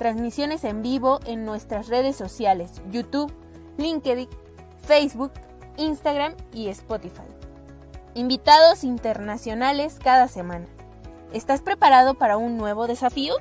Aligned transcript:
transmisiones 0.00 0.64
en 0.64 0.80
vivo 0.80 1.20
en 1.26 1.44
nuestras 1.44 1.88
redes 1.88 2.16
sociales, 2.16 2.80
YouTube, 2.90 3.30
LinkedIn, 3.76 4.30
Facebook, 4.82 5.30
Instagram 5.76 6.34
y 6.54 6.68
Spotify. 6.68 7.28
Invitados 8.14 8.82
internacionales 8.82 9.98
cada 10.02 10.26
semana. 10.26 10.66
¿Estás 11.34 11.60
preparado 11.60 12.14
para 12.14 12.38
un 12.38 12.56
nuevo 12.56 12.86
desafío? 12.86 13.34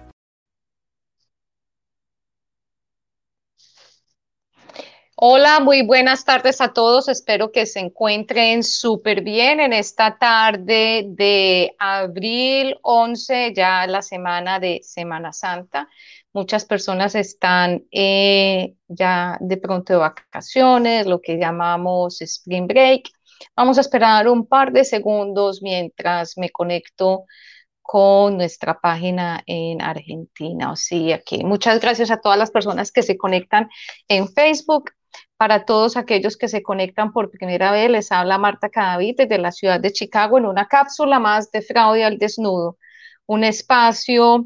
Hola, 5.21 5.59
muy 5.59 5.81
buenas 5.81 6.23
tardes 6.23 6.61
a 6.61 6.71
todos. 6.71 7.09
Espero 7.09 7.51
que 7.51 7.65
se 7.65 7.79
encuentren 7.79 8.63
súper 8.63 9.21
bien 9.21 9.59
en 9.59 9.73
esta 9.73 10.17
tarde 10.17 11.03
de 11.07 11.75
abril 11.77 12.77
11, 12.83 13.53
ya 13.53 13.85
la 13.85 14.01
semana 14.01 14.61
de 14.61 14.79
Semana 14.81 15.33
Santa. 15.33 15.89
Muchas 16.33 16.65
personas 16.65 17.15
están 17.15 17.85
eh, 17.91 18.75
ya 18.87 19.37
de 19.41 19.57
pronto 19.57 19.93
de 19.93 19.99
vacaciones, 19.99 21.07
lo 21.07 21.21
que 21.21 21.37
llamamos 21.37 22.21
spring 22.21 22.67
break. 22.67 23.09
Vamos 23.55 23.77
a 23.77 23.81
esperar 23.81 24.27
un 24.27 24.45
par 24.45 24.71
de 24.71 24.85
segundos 24.85 25.61
mientras 25.61 26.37
me 26.37 26.49
conecto 26.51 27.25
con 27.81 28.37
nuestra 28.37 28.79
página 28.79 29.41
en 29.47 29.81
Argentina. 29.81 30.71
O 30.71 30.75
sí, 30.75 31.11
aquí. 31.11 31.43
Muchas 31.43 31.79
gracias 31.79 32.11
a 32.11 32.21
todas 32.21 32.37
las 32.37 32.51
personas 32.51 32.91
que 32.91 33.01
se 33.01 33.17
conectan 33.17 33.69
en 34.07 34.27
Facebook. 34.29 34.91
Para 35.37 35.65
todos 35.65 35.97
aquellos 35.97 36.37
que 36.37 36.47
se 36.47 36.61
conectan 36.61 37.11
por 37.11 37.31
primera 37.31 37.71
vez, 37.71 37.89
les 37.89 38.11
habla 38.11 38.37
Marta 38.37 38.69
Cadavid 38.69 39.15
desde 39.17 39.39
la 39.39 39.51
ciudad 39.51 39.79
de 39.79 39.91
Chicago 39.91 40.37
en 40.37 40.45
una 40.45 40.67
cápsula 40.67 41.17
más 41.17 41.49
de 41.51 41.63
fraude 41.63 42.03
al 42.03 42.19
desnudo, 42.19 42.77
un 43.25 43.43
espacio 43.43 44.45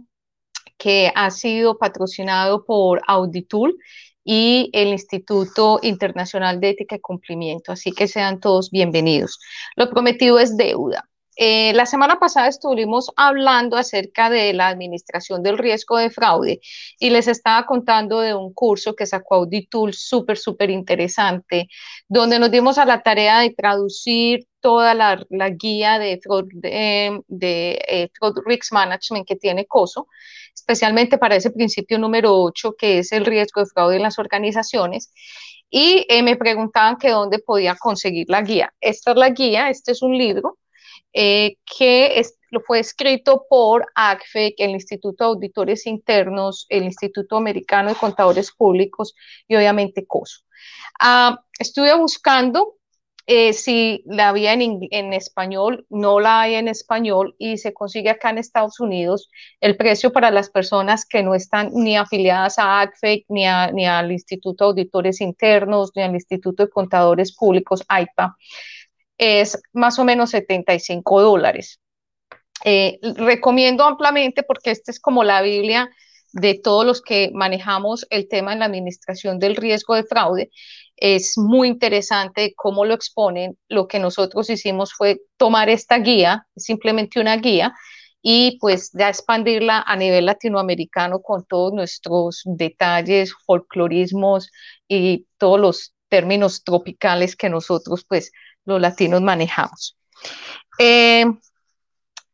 que 0.84 1.14
ha 1.16 1.32
sido 1.32 1.78
patrocinado 1.78 2.66
por 2.66 3.02
Auditul 3.08 3.78
y 4.26 4.70
el 4.74 4.90
Instituto 4.90 5.80
Internacional 5.82 6.60
de 6.60 6.72
Ética 6.72 6.98
y 6.98 7.00
Cumplimiento. 7.00 7.72
Así 7.72 7.94
que 7.94 8.06
sean 8.10 8.42
todos 8.42 8.70
bienvenidos. 8.70 9.40
Lo 9.78 9.90
prometido 9.90 10.40
es 10.40 10.58
deuda. 10.58 11.10
Eh, 11.36 11.74
la 11.74 11.86
semana 11.86 12.20
pasada 12.20 12.48
estuvimos 12.48 13.12
hablando 13.16 13.76
acerca 13.76 14.30
de 14.30 14.54
la 14.54 14.68
administración 14.68 15.42
del 15.42 15.58
riesgo 15.58 15.98
de 15.98 16.12
fraude 16.12 16.62
y 17.00 17.10
les 17.10 17.28
estaba 17.28 17.66
contando 17.66 18.20
de 18.20 18.36
un 18.36 18.54
curso 18.54 18.96
que 18.96 19.08
sacó 19.08 19.36
Auditul 19.36 19.94
súper, 19.94 20.38
súper 20.38 20.70
interesante, 20.70 21.68
donde 22.08 22.38
nos 22.38 22.52
dimos 22.52 22.78
a 22.78 22.86
la 22.86 23.02
tarea 23.02 23.40
de 23.40 23.50
traducir 23.52 24.48
toda 24.60 24.94
la, 24.94 25.26
guía 25.50 26.00
de 26.00 26.20
fraud, 26.24 26.46
de, 26.54 27.82
eh, 27.88 28.10
risk 28.46 28.72
management 28.72 29.28
que 29.28 29.36
tiene 29.36 29.66
COSO 29.66 30.08
especialmente 30.56 31.18
para 31.18 31.36
ese 31.36 31.52
principio 31.52 31.98
número 31.98 32.40
8, 32.42 32.76
que 32.78 33.00
es 33.00 33.12
el 33.12 33.26
riesgo 33.26 33.62
de 33.62 33.68
fraude 33.68 33.96
en 33.98 34.04
las 34.04 34.20
organizaciones. 34.20 35.12
Y 35.70 36.06
eh, 36.08 36.22
me 36.22 36.38
preguntaban 36.38 36.98
que 36.98 37.10
dónde 37.10 37.40
podía 37.40 37.76
conseguir 37.76 38.30
la 38.30 38.44
guía. 38.44 38.72
Esta 38.80 39.12
es 39.12 39.18
la 39.18 39.30
guía, 39.32 39.70
este 39.70 39.92
es 39.94 40.02
un 40.04 40.18
libro 40.18 40.60
eh, 41.14 41.58
que 41.78 42.22
lo 42.50 42.62
fue 42.62 42.80
escrito 42.80 43.46
por 43.50 43.88
ACFEC, 43.96 44.56
el 44.58 44.72
Instituto 44.72 45.24
de 45.24 45.30
Auditores 45.30 45.88
Internos, 45.88 46.66
el 46.70 46.84
Instituto 46.84 47.38
Americano 47.38 47.90
de 47.90 47.96
Contadores 47.96 48.52
Públicos 48.52 49.16
y 49.48 49.56
obviamente 49.56 50.06
COSO. 50.06 50.42
Ah, 51.00 51.44
estuve 51.60 51.96
buscando 51.96 52.76
eh, 53.26 53.54
si 53.54 54.04
la 54.06 54.30
había 54.30 54.52
en, 54.52 55.14
español, 55.14 55.86
no 55.90 56.20
la 56.20 56.42
hay 56.42 56.56
en 56.56 56.68
español 56.68 57.36
y 57.38 57.58
se 57.58 57.74
consigue 57.74 58.10
acá 58.10 58.32
en 58.32 58.38
Estados 58.38 58.82
Unidos. 58.82 59.30
El 59.62 59.78
precio 59.78 60.12
para 60.12 60.30
las 60.30 60.50
personas 60.50 61.06
que 61.06 61.24
no 61.24 61.34
están 61.34 61.72
ni 61.74 61.96
afiliadas 61.96 62.60
a 62.60 62.82
ACFEC, 62.82 63.26
ni, 63.30 63.46
ni 63.74 63.86
al 63.88 64.12
Instituto 64.12 64.66
de 64.66 64.82
Auditores 64.82 65.22
Internos, 65.22 65.92
ni 65.96 66.02
al 66.02 66.14
Instituto 66.16 66.64
de 66.64 66.70
Contadores 66.70 67.34
Públicos, 67.34 67.84
AIPA, 67.88 68.36
es 69.18 69.62
más 69.74 70.00
o 70.00 70.06
menos 70.06 70.32
75 70.32 71.22
dólares. 71.22 71.80
Eh, 72.66 73.00
recomiendo 73.18 73.84
ampliamente 73.84 74.44
porque 74.44 74.72
esta 74.72 74.92
es 74.92 75.00
como 75.00 75.24
la 75.24 75.42
Biblia 75.42 75.90
de 76.32 76.56
todos 76.56 76.86
los 76.86 77.02
que 77.02 77.30
manejamos 77.34 78.08
el 78.10 78.28
tema 78.28 78.54
en 78.54 78.60
la 78.60 78.66
administración 78.66 79.38
del 79.38 79.56
riesgo 79.56 79.96
de 79.96 80.04
fraude 80.04 80.50
es 80.98 81.38
muy 81.38 81.68
interesante 81.68 82.54
cómo 82.56 82.86
lo 82.86 82.94
exponen. 82.94 83.58
Lo 83.68 83.88
que 83.88 84.00
nosotros 84.00 84.50
hicimos 84.50 84.94
fue 84.94 85.22
tomar 85.38 85.70
esta 85.70 86.00
guía, 86.00 86.48
simplemente 86.56 87.20
una 87.20 87.38
guía, 87.38 87.74
y 88.22 88.58
pues 88.60 88.92
ya 88.94 89.10
expandirla 89.10 89.84
a 89.86 89.98
nivel 89.98 90.26
latinoamericano 90.26 91.22
con 91.22 91.46
todos 91.46 91.74
nuestros 91.74 92.42
detalles, 92.46 93.34
folclorismos 93.46 94.50
y 94.88 95.28
todos 95.38 95.60
los 95.60 95.94
términos 96.14 96.64
tropicales 96.64 97.36
que 97.36 97.50
nosotros 97.50 98.06
pues 98.08 98.32
los 98.66 98.80
latinos 98.80 99.24
manejamos. 99.24 99.98
Eh, 100.78 101.26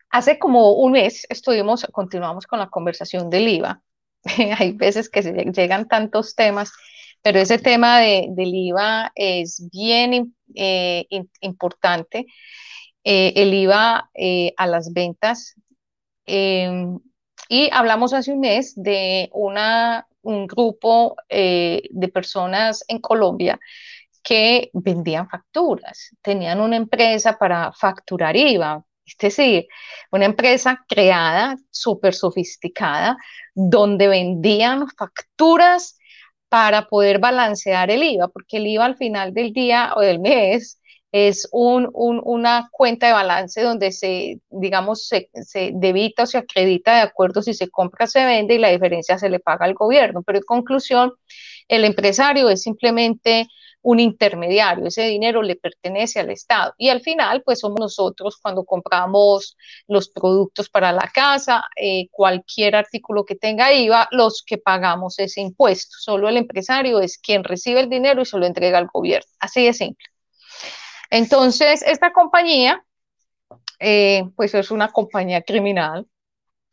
hace 0.09 0.38
como 0.38 0.73
un 0.73 0.91
mes 0.91 1.25
estuvimos, 1.29 1.88
continuamos 1.94 2.45
con 2.45 2.59
la 2.59 2.67
conversación 2.69 3.29
del 3.29 3.47
IVA. 3.47 3.81
Hay 4.59 4.73
veces 4.73 5.07
que 5.09 5.22
llegan 5.22 5.88
tantos 5.88 6.35
temas 6.35 6.73
pero 7.22 7.40
ese 7.40 7.57
tema 7.57 8.00
de, 8.00 8.28
del 8.31 8.53
IVA 8.53 9.12
es 9.16 9.66
bien 9.72 10.35
eh, 10.56 11.06
importante. 11.41 12.25
Eh, 13.06 13.34
el 13.35 13.53
IVA 13.53 14.09
a 14.57 14.67
las 14.67 14.94
ventas. 14.94 15.56
Y 16.25 17.69
hablamos 17.72 18.13
hace 18.13 18.31
un 18.31 18.40
mes 18.41 18.73
de 18.75 19.29
una, 19.34 20.07
un 20.29 20.47
grupo 20.47 21.16
de 21.29 22.12
personas 22.13 22.84
en 22.88 23.00
Colombia 23.00 23.59
que 24.23 24.69
vendían 24.73 25.28
facturas, 25.29 26.09
tenían 26.22 26.59
una 26.59 26.75
empresa 26.75 27.38
para 27.38 27.72
facturar 27.73 28.35
IVA, 28.35 28.84
es 29.06 29.17
decir, 29.17 29.67
una 30.12 30.25
empresa 30.25 30.85
creada, 30.88 31.57
súper 31.72 32.13
sofisticada, 32.13 33.17
donde 33.56 34.07
vendían 34.07 34.88
facturas 34.90 35.97
para 36.47 36.88
poder 36.88 37.19
balancear 37.19 37.90
el 37.91 38.03
IVA, 38.03 38.28
porque 38.28 38.57
el 38.57 38.67
IVA 38.67 38.85
al 38.85 38.97
final 38.97 39.34
del 39.34 39.51
día 39.51 39.94
o 39.96 40.01
del 40.01 40.19
mes 40.19 40.78
es 41.12 41.47
un, 41.52 41.90
una 41.94 42.70
cuenta 42.72 43.08
de 43.08 43.14
balance 43.14 43.61
donde 43.61 43.91
se, 43.91 44.41
digamos, 44.50 45.08
se, 45.08 45.29
se, 45.34 45.72
debita 45.73 46.23
o 46.23 46.26
se 46.28 46.38
acredita 46.38 46.96
de 46.96 47.02
acuerdo 47.02 47.41
si 47.41 47.53
se 47.53 47.70
compra, 47.70 48.08
se 48.08 48.23
vende 48.26 48.56
y 48.56 48.59
la 48.59 48.70
diferencia 48.70 49.17
se 49.17 49.29
le 49.29 49.40
paga 49.40 49.66
al 49.66 49.73
gobierno. 49.73 50.22
Pero 50.23 50.40
en 50.40 50.46
conclusión, 50.46 51.14
el 51.67 51.85
empresario 51.85 52.50
es 52.50 52.61
simplemente 52.61 53.47
un 53.82 54.00
intermediario, 54.00 54.88
ese 54.88 55.03
dinero 55.03 55.41
le 55.41 55.56
pertenece 55.56 56.20
al 56.20 56.29
Estado. 56.29 56.73
Y 56.78 56.90
al 56.90 57.02
final, 57.02 57.44
pues 57.44 57.59
somos 57.59 57.79
nosotros 57.79 58.38
cuando 58.41 58.66
compramos 58.66 59.58
los 59.88 60.09
productos 60.09 60.70
para 60.70 60.91
la 60.91 61.09
casa, 61.14 61.64
eh, 61.76 62.08
cualquier 62.11 62.76
artículo 62.76 63.26
que 63.26 63.35
tenga 63.35 63.73
IVA, 63.73 64.09
los 64.11 64.44
que 64.46 64.58
pagamos 64.58 65.17
ese 65.20 65.41
impuesto. 65.41 65.96
Solo 66.00 66.28
el 66.29 66.38
empresario 66.38 67.00
es 67.00 67.17
quien 67.17 67.44
recibe 67.44 67.79
el 67.79 67.90
dinero 67.90 68.22
y 68.22 68.26
se 68.26 68.38
lo 68.38 68.46
entrega 68.46 68.78
al 68.78 68.88
gobierno. 68.88 69.29
Así 69.40 69.66
de 69.66 69.73
simple. 69.73 70.06
Entonces, 71.09 71.82
esta 71.84 72.11
compañía, 72.14 72.84
eh, 73.79 74.23
pues 74.35 74.53
es 74.53 74.72
una 74.72 74.90
compañía 74.90 75.41
criminal, 75.41 76.08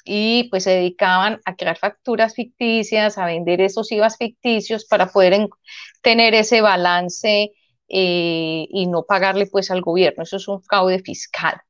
y 0.06 0.44
pues 0.50 0.64
se 0.64 0.70
dedicaban 0.70 1.40
a 1.44 1.56
crear 1.56 1.76
facturas 1.76 2.34
ficticias, 2.34 3.18
a 3.18 3.26
vender 3.26 3.60
esos 3.60 3.90
IVAs 3.90 4.16
ficticios 4.16 4.84
para 4.86 5.08
poder 5.08 5.48
tener 6.00 6.32
ese 6.34 6.60
balance 6.60 7.52
eh, 7.88 8.66
y 8.70 8.86
no 8.86 9.02
pagarle 9.02 9.46
pues 9.46 9.70
al 9.70 9.82
gobierno. 9.82 10.22
Eso 10.22 10.36
es 10.36 10.48
un 10.48 10.62
fraude 10.62 11.00
fiscal. 11.00 11.60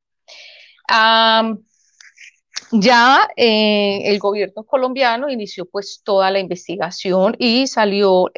ya 2.71 3.27
eh, 3.35 4.01
el 4.05 4.19
gobierno 4.19 4.63
colombiano 4.65 5.29
inició 5.29 5.65
pues 5.65 6.01
toda 6.03 6.29
la 6.31 6.39
investigación 6.39 7.35
y 7.39 7.67
salió 7.67 8.29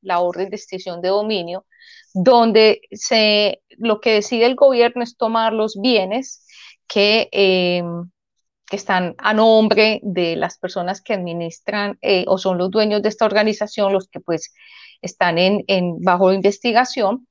la 0.00 0.20
orden 0.20 0.48
de 0.50 0.56
extinción 0.56 1.00
de 1.02 1.08
dominio, 1.08 1.66
donde 2.14 2.80
se, 2.92 3.62
lo 3.76 4.00
que 4.00 4.14
decide 4.14 4.46
el 4.46 4.54
gobierno 4.54 5.02
es 5.02 5.16
tomar 5.16 5.52
los 5.52 5.78
bienes 5.80 6.46
que 6.86 7.28
em, 7.32 8.10
que 8.66 8.76
están 8.76 9.14
a 9.18 9.34
nombre 9.34 10.00
de 10.02 10.36
las 10.36 10.58
personas 10.58 11.02
que 11.02 11.14
administran 11.14 11.98
eh, 12.02 12.24
o 12.28 12.38
son 12.38 12.58
los 12.58 12.70
dueños 12.70 13.02
de 13.02 13.08
esta 13.08 13.26
organización, 13.26 13.92
los 13.92 14.08
que 14.08 14.20
pues 14.20 14.54
están 15.02 15.38
en, 15.38 15.64
bajo 16.00 16.32
investigación 16.32 17.26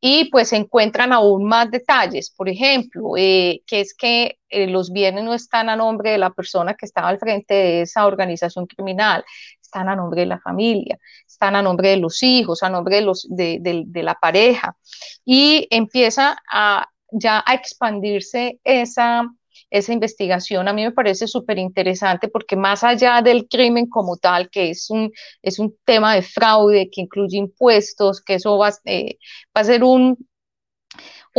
y 0.00 0.30
pues 0.30 0.52
encuentran 0.52 1.12
aún 1.12 1.44
más 1.44 1.70
detalles. 1.70 2.30
Por 2.30 2.48
ejemplo, 2.48 3.16
eh, 3.16 3.62
que 3.66 3.80
es 3.80 3.94
que 3.94 4.38
eh, 4.48 4.66
los 4.68 4.92
bienes 4.92 5.24
no 5.24 5.34
están 5.34 5.68
a 5.68 5.76
nombre 5.76 6.12
de 6.12 6.18
la 6.18 6.30
persona 6.30 6.74
que 6.74 6.86
estaba 6.86 7.08
al 7.08 7.18
frente 7.18 7.52
de 7.52 7.82
esa 7.82 8.06
organización 8.06 8.66
criminal, 8.66 9.24
están 9.68 9.88
a 9.88 9.96
nombre 9.96 10.22
de 10.22 10.26
la 10.26 10.40
familia, 10.40 10.98
están 11.26 11.54
a 11.54 11.62
nombre 11.62 11.90
de 11.90 11.98
los 11.98 12.22
hijos, 12.22 12.62
a 12.62 12.70
nombre 12.70 12.96
de, 12.96 13.02
los, 13.02 13.26
de, 13.28 13.58
de 13.60 14.02
la 14.02 14.14
pareja. 14.14 14.76
Y 15.24 15.66
empieza 15.70 16.36
a, 16.50 16.88
ya 17.10 17.44
a 17.46 17.54
expandirse 17.54 18.60
esa, 18.64 19.28
esa 19.70 19.92
investigación 19.92 20.68
a 20.68 20.72
mí 20.72 20.82
me 20.84 20.92
parece 20.92 21.26
súper 21.26 21.58
interesante 21.58 22.28
porque 22.28 22.56
más 22.56 22.84
allá 22.84 23.20
del 23.22 23.48
crimen 23.48 23.86
como 23.88 24.16
tal, 24.16 24.50
que 24.50 24.70
es 24.70 24.90
un, 24.90 25.12
es 25.42 25.58
un 25.58 25.76
tema 25.84 26.14
de 26.14 26.22
fraude 26.22 26.88
que 26.90 27.02
incluye 27.02 27.36
impuestos, 27.38 28.22
que 28.22 28.34
eso 28.34 28.56
va, 28.58 28.72
eh, 28.84 29.18
va 29.56 29.60
a 29.60 29.64
ser 29.64 29.84
un, 29.84 30.16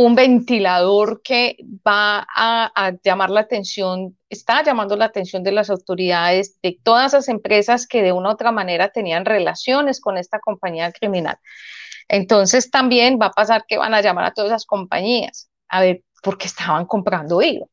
un 0.00 0.14
ventilador 0.14 1.20
que 1.22 1.58
va 1.86 2.26
a, 2.34 2.92
llamar 3.04 3.28
la 3.28 3.40
atención, 3.40 4.16
está 4.30 4.62
llamando 4.62 4.96
la 4.96 5.04
atención 5.04 5.42
de 5.42 5.52
las 5.52 5.68
autoridades, 5.68 6.58
de 6.62 6.78
todas 6.82 7.12
esas 7.12 7.28
empresas 7.28 7.86
que 7.86 8.02
de 8.02 8.12
una 8.12 8.30
u 8.30 8.32
otra 8.32 8.50
manera 8.50 8.88
tenían 8.88 9.26
relaciones 9.26 10.00
con 10.00 10.16
esta 10.16 10.40
compañía 10.40 10.90
criminal. 10.90 11.36
Entonces 12.08 12.70
también 12.70 13.18
va 13.20 13.26
a 13.26 13.32
pasar 13.32 13.66
que 13.68 13.76
van 13.76 13.92
a 13.92 14.00
llamar 14.00 14.24
a 14.24 14.32
todas 14.32 14.52
esas 14.52 14.64
compañías 14.64 15.50
a 15.68 15.82
ver 15.82 16.02
por 16.22 16.38
qué 16.38 16.46
estaban 16.46 16.86
comprando 16.86 17.42
IVA 17.42 17.66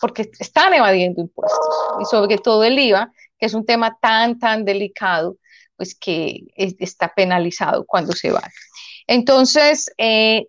porque 0.00 0.30
están 0.38 0.72
evadiendo 0.72 1.20
impuestos 1.20 1.74
y 2.00 2.04
sobre 2.06 2.38
todo 2.38 2.64
el 2.64 2.78
IVA, 2.78 3.12
que 3.38 3.46
es 3.46 3.54
un 3.54 3.66
tema 3.66 3.98
tan, 4.00 4.38
tan 4.38 4.64
delicado, 4.64 5.36
pues 5.76 5.94
que 5.94 6.40
está 6.56 7.12
penalizado 7.14 7.84
cuando 7.86 8.12
se 8.12 8.30
va. 8.30 8.42
Entonces, 9.06 9.90
eh, 9.98 10.46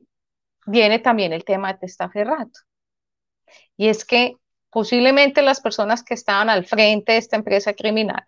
viene 0.67 0.99
también 0.99 1.33
el 1.33 1.43
tema 1.45 1.73
de 1.73 1.79
testaferrato. 1.79 2.59
Y 3.75 3.87
es 3.87 4.05
que 4.05 4.35
posiblemente 4.69 5.41
las 5.41 5.61
personas 5.61 6.03
que 6.03 6.13
estaban 6.13 6.49
al 6.49 6.65
frente 6.65 7.13
de 7.13 7.17
esta 7.17 7.35
empresa 7.37 7.73
criminal, 7.73 8.23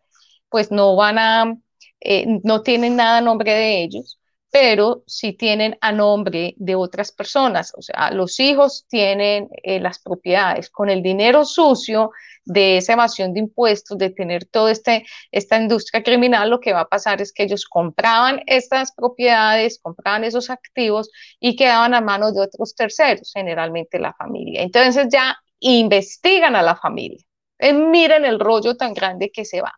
pues 0.49 0.71
no 0.71 0.95
van 0.95 1.17
a, 1.19 1.55
eh, 1.99 2.25
no 2.43 2.63
tienen 2.63 2.95
nada 2.95 3.19
a 3.19 3.21
nombre 3.21 3.53
de 3.53 3.83
ellos, 3.83 4.18
pero 4.51 5.03
si 5.05 5.33
tienen 5.33 5.77
a 5.81 5.91
nombre 5.91 6.55
de 6.57 6.75
otras 6.75 7.11
personas. 7.11 7.73
O 7.77 7.81
sea, 7.81 8.11
los 8.11 8.39
hijos 8.39 8.85
tienen 8.87 9.49
eh, 9.63 9.79
las 9.79 9.99
propiedades. 9.99 10.69
Con 10.69 10.89
el 10.89 11.03
dinero 11.03 11.45
sucio 11.45 12.11
de 12.45 12.77
esa 12.77 12.93
evasión 12.93 13.33
de 13.33 13.41
impuestos, 13.41 13.97
de 13.97 14.09
tener 14.09 14.45
toda 14.45 14.71
este, 14.71 15.05
esta 15.31 15.57
industria 15.57 16.01
criminal, 16.01 16.49
lo 16.49 16.59
que 16.59 16.73
va 16.73 16.81
a 16.81 16.89
pasar 16.89 17.21
es 17.21 17.31
que 17.31 17.43
ellos 17.43 17.65
compraban 17.65 18.41
estas 18.47 18.91
propiedades, 18.91 19.79
compraban 19.81 20.23
esos 20.23 20.49
activos 20.49 21.11
y 21.39 21.55
quedaban 21.55 21.93
a 21.93 22.01
manos 22.01 22.33
de 22.33 22.41
otros 22.41 22.73
terceros, 22.75 23.31
generalmente 23.33 23.99
la 23.99 24.13
familia. 24.13 24.63
Entonces 24.63 25.07
ya 25.11 25.37
investigan 25.59 26.55
a 26.55 26.63
la 26.63 26.75
familia. 26.75 27.23
Eh, 27.59 27.73
miren 27.73 28.25
el 28.25 28.39
rollo 28.39 28.75
tan 28.75 28.93
grande 28.93 29.29
que 29.31 29.45
se 29.45 29.61
va 29.61 29.73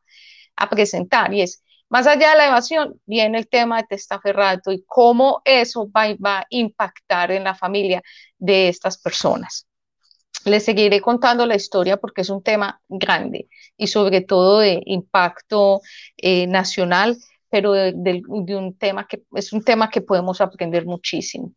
a 0.56 0.69
presentar 0.69 1.33
y 1.33 1.41
es 1.41 1.63
más 1.92 2.08
allá 2.08 2.30
de 2.32 2.38
la 2.38 2.48
evasión, 2.48 3.02
viene 3.06 3.38
el 3.38 3.50
tema 3.50 3.82
de 3.82 3.88
testaferrato 3.90 4.72
y 4.72 4.82
cómo 4.88 5.42
eso 5.44 5.92
va, 5.92 6.06
a 6.06 6.46
impactar 6.50 7.32
en 7.32 7.44
la 7.44 7.54
familia 7.54 8.02
de 8.38 8.70
estas 8.70 8.98
personas. 8.98 9.68
Les 10.46 10.64
seguiré 10.64 11.02
contando 11.02 11.46
la 11.46 11.58
historia 11.58 11.98
porque 11.98 12.22
es 12.22 12.30
un 12.30 12.42
tema 12.42 12.82
grande 12.88 13.50
y 13.76 13.88
sobre 13.88 14.22
todo 14.22 14.60
de 14.60 14.82
impacto 14.86 15.82
eh, 16.16 16.48
nacional, 16.48 17.18
pero 17.50 17.74
de, 17.74 18.24
un 18.26 18.78
tema 18.78 19.06
que 19.06 19.24
es 19.36 19.52
un 19.52 19.62
tema 19.62 19.90
que 19.90 20.00
podemos 20.00 20.40
aprender 20.40 20.86
muchísimo. 20.86 21.52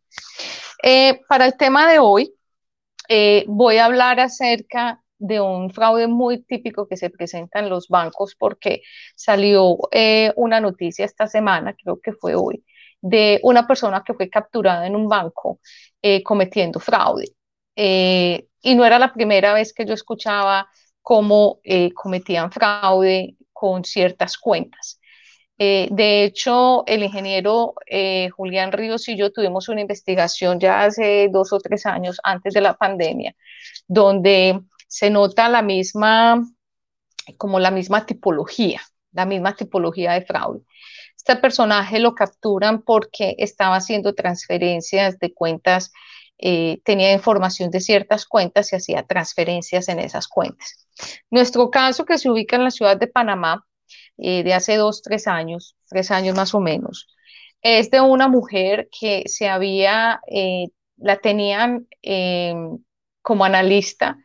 Eh, 0.83 1.21
para 1.29 1.45
el 1.45 1.55
tema 1.55 1.89
de 1.89 1.99
hoy, 1.99 2.35
eh, 3.07 3.45
voy 3.47 3.77
a 3.77 3.85
hablar 3.85 4.19
acerca 4.19 5.01
de 5.17 5.39
un 5.39 5.71
fraude 5.71 6.07
muy 6.07 6.43
típico 6.43 6.87
que 6.87 6.97
se 6.97 7.09
presenta 7.09 7.59
en 7.59 7.69
los 7.69 7.87
bancos 7.87 8.35
porque 8.37 8.81
salió 9.15 9.77
eh, 9.91 10.33
una 10.35 10.59
noticia 10.59 11.05
esta 11.05 11.27
semana, 11.27 11.75
creo 11.81 11.99
que 12.01 12.13
fue 12.13 12.35
hoy, 12.35 12.63
de 13.01 13.39
una 13.43 13.67
persona 13.67 14.03
que 14.05 14.13
fue 14.13 14.29
capturada 14.29 14.85
en 14.87 14.95
un 14.95 15.07
banco 15.07 15.59
eh, 16.01 16.23
cometiendo 16.23 16.79
fraude. 16.79 17.27
Eh, 17.75 18.47
y 18.61 18.75
no 18.75 18.85
era 18.85 18.99
la 18.99 19.13
primera 19.13 19.53
vez 19.53 19.73
que 19.73 19.85
yo 19.85 19.93
escuchaba 19.93 20.67
cómo 21.01 21.59
cometían 21.93 22.51
fraude 22.51 23.35
con 23.53 23.83
ciertas 23.83 24.37
cuentas. 24.39 24.99
de 25.57 26.23
hecho, 26.23 26.83
el 26.87 27.03
ingeniero 27.03 27.75
Julián 28.35 28.71
Ríos 28.71 29.07
y 29.07 29.15
yo 29.15 29.31
tuvimos 29.31 29.69
una 29.69 29.81
investigación 29.81 30.59
ya 30.59 30.83
hace 30.83 31.29
dos 31.31 31.53
o 31.53 31.59
tres 31.59 31.85
años 31.85 32.17
antes 32.23 32.55
de 32.55 32.61
la 32.61 32.73
pandemia, 32.73 33.35
donde 33.87 34.61
se 34.95 35.09
nota 35.09 35.49
la 35.49 35.61
misma, 35.61 36.41
como 37.35 37.59
la 37.59 37.69
misma 37.69 38.05
tipología, 38.05 38.79
la 39.11 39.25
misma 39.25 39.53
tipología 39.53 40.13
de 40.13 40.21
fraude. 40.21 40.61
Este 41.17 41.35
personaje 41.35 41.99
lo 41.99 42.15
capturan 42.15 42.81
porque 42.81 43.35
estaba 43.39 43.75
haciendo 43.75 44.15
transferencias 44.15 45.19
de 45.19 45.33
cuentas, 45.33 45.91
eh, 46.37 46.79
tenía 46.85 47.11
información 47.11 47.71
de 47.71 47.81
ciertas 47.81 48.25
cuentas 48.25 48.71
y 48.71 48.77
hacía 48.77 49.03
transferencias 49.03 49.89
en 49.89 49.99
esas 49.99 50.29
cuentas. 50.29 50.87
Nuestro 51.29 51.69
caso 51.69 52.05
que 52.05 52.17
se 52.17 52.29
ubica 52.29 52.55
en 52.55 52.63
la 52.63 52.71
ciudad 52.71 52.95
de 52.95 53.07
Panamá, 53.07 53.65
eh, 54.17 54.43
de 54.43 54.53
hace 54.53 54.77
dos, 54.77 55.01
tres 55.01 55.27
años, 55.27 55.75
tres 55.89 56.09
años 56.09 56.37
más 56.37 56.55
o 56.55 56.61
menos, 56.61 57.09
es 57.61 57.91
de 57.91 57.99
una 57.99 58.29
mujer 58.29 58.87
que 58.97 59.23
se 59.25 59.49
había, 59.49 60.21
eh, 60.31 60.69
la 60.95 61.17
tenían 61.17 61.85
como 63.21 63.43
analista 63.43 64.19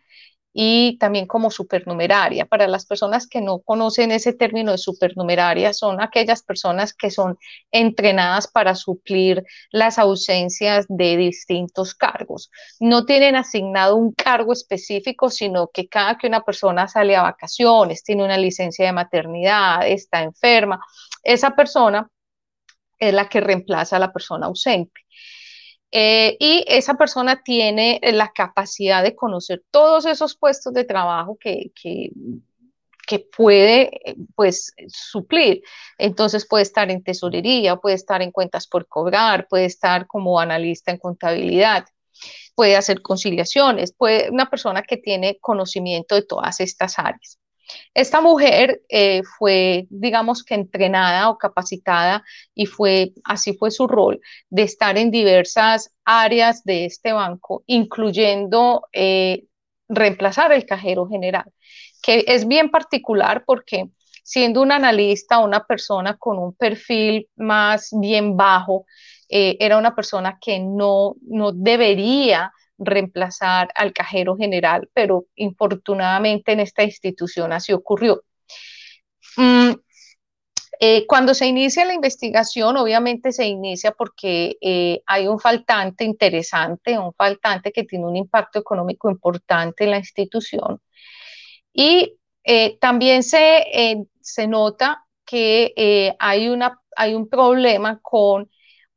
y 0.52 0.98
también 0.98 1.26
como 1.26 1.50
supernumeraria. 1.50 2.46
Para 2.46 2.66
las 2.66 2.86
personas 2.86 3.26
que 3.28 3.40
no 3.40 3.60
conocen 3.60 4.10
ese 4.10 4.32
término 4.32 4.72
de 4.72 4.78
supernumeraria, 4.78 5.72
son 5.72 6.00
aquellas 6.00 6.42
personas 6.42 6.92
que 6.94 7.10
son 7.10 7.38
entrenadas 7.70 8.48
para 8.48 8.74
suplir 8.74 9.44
las 9.70 9.98
ausencias 9.98 10.86
de 10.88 11.16
distintos 11.16 11.94
cargos. 11.94 12.50
No 12.80 13.04
tienen 13.04 13.36
asignado 13.36 13.96
un 13.96 14.12
cargo 14.12 14.52
específico, 14.52 15.30
sino 15.30 15.68
que 15.68 15.88
cada 15.88 16.18
que 16.18 16.26
una 16.26 16.42
persona 16.42 16.88
sale 16.88 17.16
a 17.16 17.22
vacaciones, 17.22 18.02
tiene 18.02 18.24
una 18.24 18.38
licencia 18.38 18.86
de 18.86 18.92
maternidad, 18.92 19.86
está 19.86 20.22
enferma, 20.22 20.80
esa 21.22 21.54
persona 21.54 22.08
es 22.98 23.14
la 23.14 23.28
que 23.28 23.40
reemplaza 23.40 23.96
a 23.96 23.98
la 23.98 24.12
persona 24.12 24.46
ausente. 24.46 25.00
Eh, 25.92 26.36
y 26.38 26.64
esa 26.68 26.94
persona 26.94 27.42
tiene 27.42 28.00
la 28.12 28.30
capacidad 28.32 29.02
de 29.02 29.16
conocer 29.16 29.64
todos 29.72 30.06
esos 30.06 30.36
puestos 30.36 30.72
de 30.72 30.84
trabajo 30.84 31.36
que, 31.38 31.72
que, 31.74 32.10
puede 33.36 34.14
pues 34.36 34.72
suplir. 34.86 35.62
Entonces 35.98 36.46
puede 36.46 36.62
estar 36.62 36.92
en 36.92 37.02
tesorería, 37.02 37.74
puede 37.74 37.96
estar 37.96 38.22
en 38.22 38.30
cuentas 38.30 38.68
por 38.68 38.86
cobrar, 38.86 39.48
puede 39.48 39.64
estar 39.64 40.06
como 40.06 40.38
analista 40.38 40.92
en 40.92 40.98
contabilidad, 40.98 41.86
puede 42.54 42.76
hacer 42.76 43.02
conciliaciones, 43.02 43.92
puede 43.92 44.30
una 44.30 44.48
persona 44.48 44.82
que 44.82 44.96
tiene 44.96 45.38
conocimiento 45.40 46.14
de 46.14 46.22
todas 46.22 46.60
estas 46.60 47.00
áreas. 47.00 47.39
Esta 47.94 48.20
mujer 48.20 48.82
eh, 48.88 49.22
fue, 49.38 49.86
digamos 49.90 50.44
que 50.44 50.54
entrenada 50.54 51.28
o 51.30 51.38
capacitada 51.38 52.24
y 52.54 52.66
fue, 52.66 53.12
así 53.24 53.54
fue 53.54 53.70
su 53.70 53.86
rol, 53.86 54.20
de 54.48 54.62
estar 54.62 54.96
en 54.98 55.10
diversas 55.10 55.92
áreas 56.04 56.64
de 56.64 56.84
este 56.86 57.12
banco, 57.12 57.64
incluyendo 57.66 58.86
eh, 58.92 59.44
reemplazar 59.88 60.52
el 60.52 60.66
cajero 60.66 61.08
general, 61.08 61.50
que 62.02 62.24
es 62.26 62.46
bien 62.46 62.70
particular 62.70 63.44
porque 63.46 63.86
siendo 64.22 64.62
un 64.62 64.70
analista, 64.70 65.40
una 65.40 65.64
persona 65.64 66.16
con 66.16 66.38
un 66.38 66.54
perfil 66.54 67.28
más 67.36 67.90
bien 68.00 68.36
bajo, 68.36 68.86
eh, 69.28 69.56
era 69.60 69.78
una 69.78 69.94
persona 69.94 70.38
que 70.40 70.60
no, 70.60 71.16
no 71.22 71.52
debería 71.52 72.52
reemplazar 72.80 73.68
al 73.74 73.92
cajero 73.92 74.36
general, 74.36 74.88
pero 74.94 75.26
infortunadamente 75.36 76.52
en 76.52 76.60
esta 76.60 76.82
institución 76.82 77.52
así 77.52 77.72
ocurrió. 77.72 78.22
Mm, 79.36 79.72
eh, 80.80 81.06
cuando 81.06 81.34
se 81.34 81.46
inicia 81.46 81.84
la 81.84 81.92
investigación, 81.94 82.76
obviamente 82.78 83.32
se 83.32 83.46
inicia 83.46 83.92
porque 83.92 84.56
eh, 84.62 85.02
hay 85.06 85.28
un 85.28 85.38
faltante 85.38 86.04
interesante, 86.04 86.98
un 86.98 87.12
faltante 87.12 87.70
que 87.70 87.84
tiene 87.84 88.06
un 88.06 88.16
impacto 88.16 88.58
económico 88.58 89.10
importante 89.10 89.84
en 89.84 89.90
la 89.90 89.98
institución. 89.98 90.80
Y 91.72 92.16
eh, 92.44 92.78
también 92.80 93.22
se, 93.22 94.06
se, 94.20 94.46
nota 94.46 95.04
que 95.26 96.14
hay, 96.18 96.48
una, 96.48 96.80
hay 96.96 97.14
un 97.14 97.28
problema 97.28 98.00
con 98.02 98.50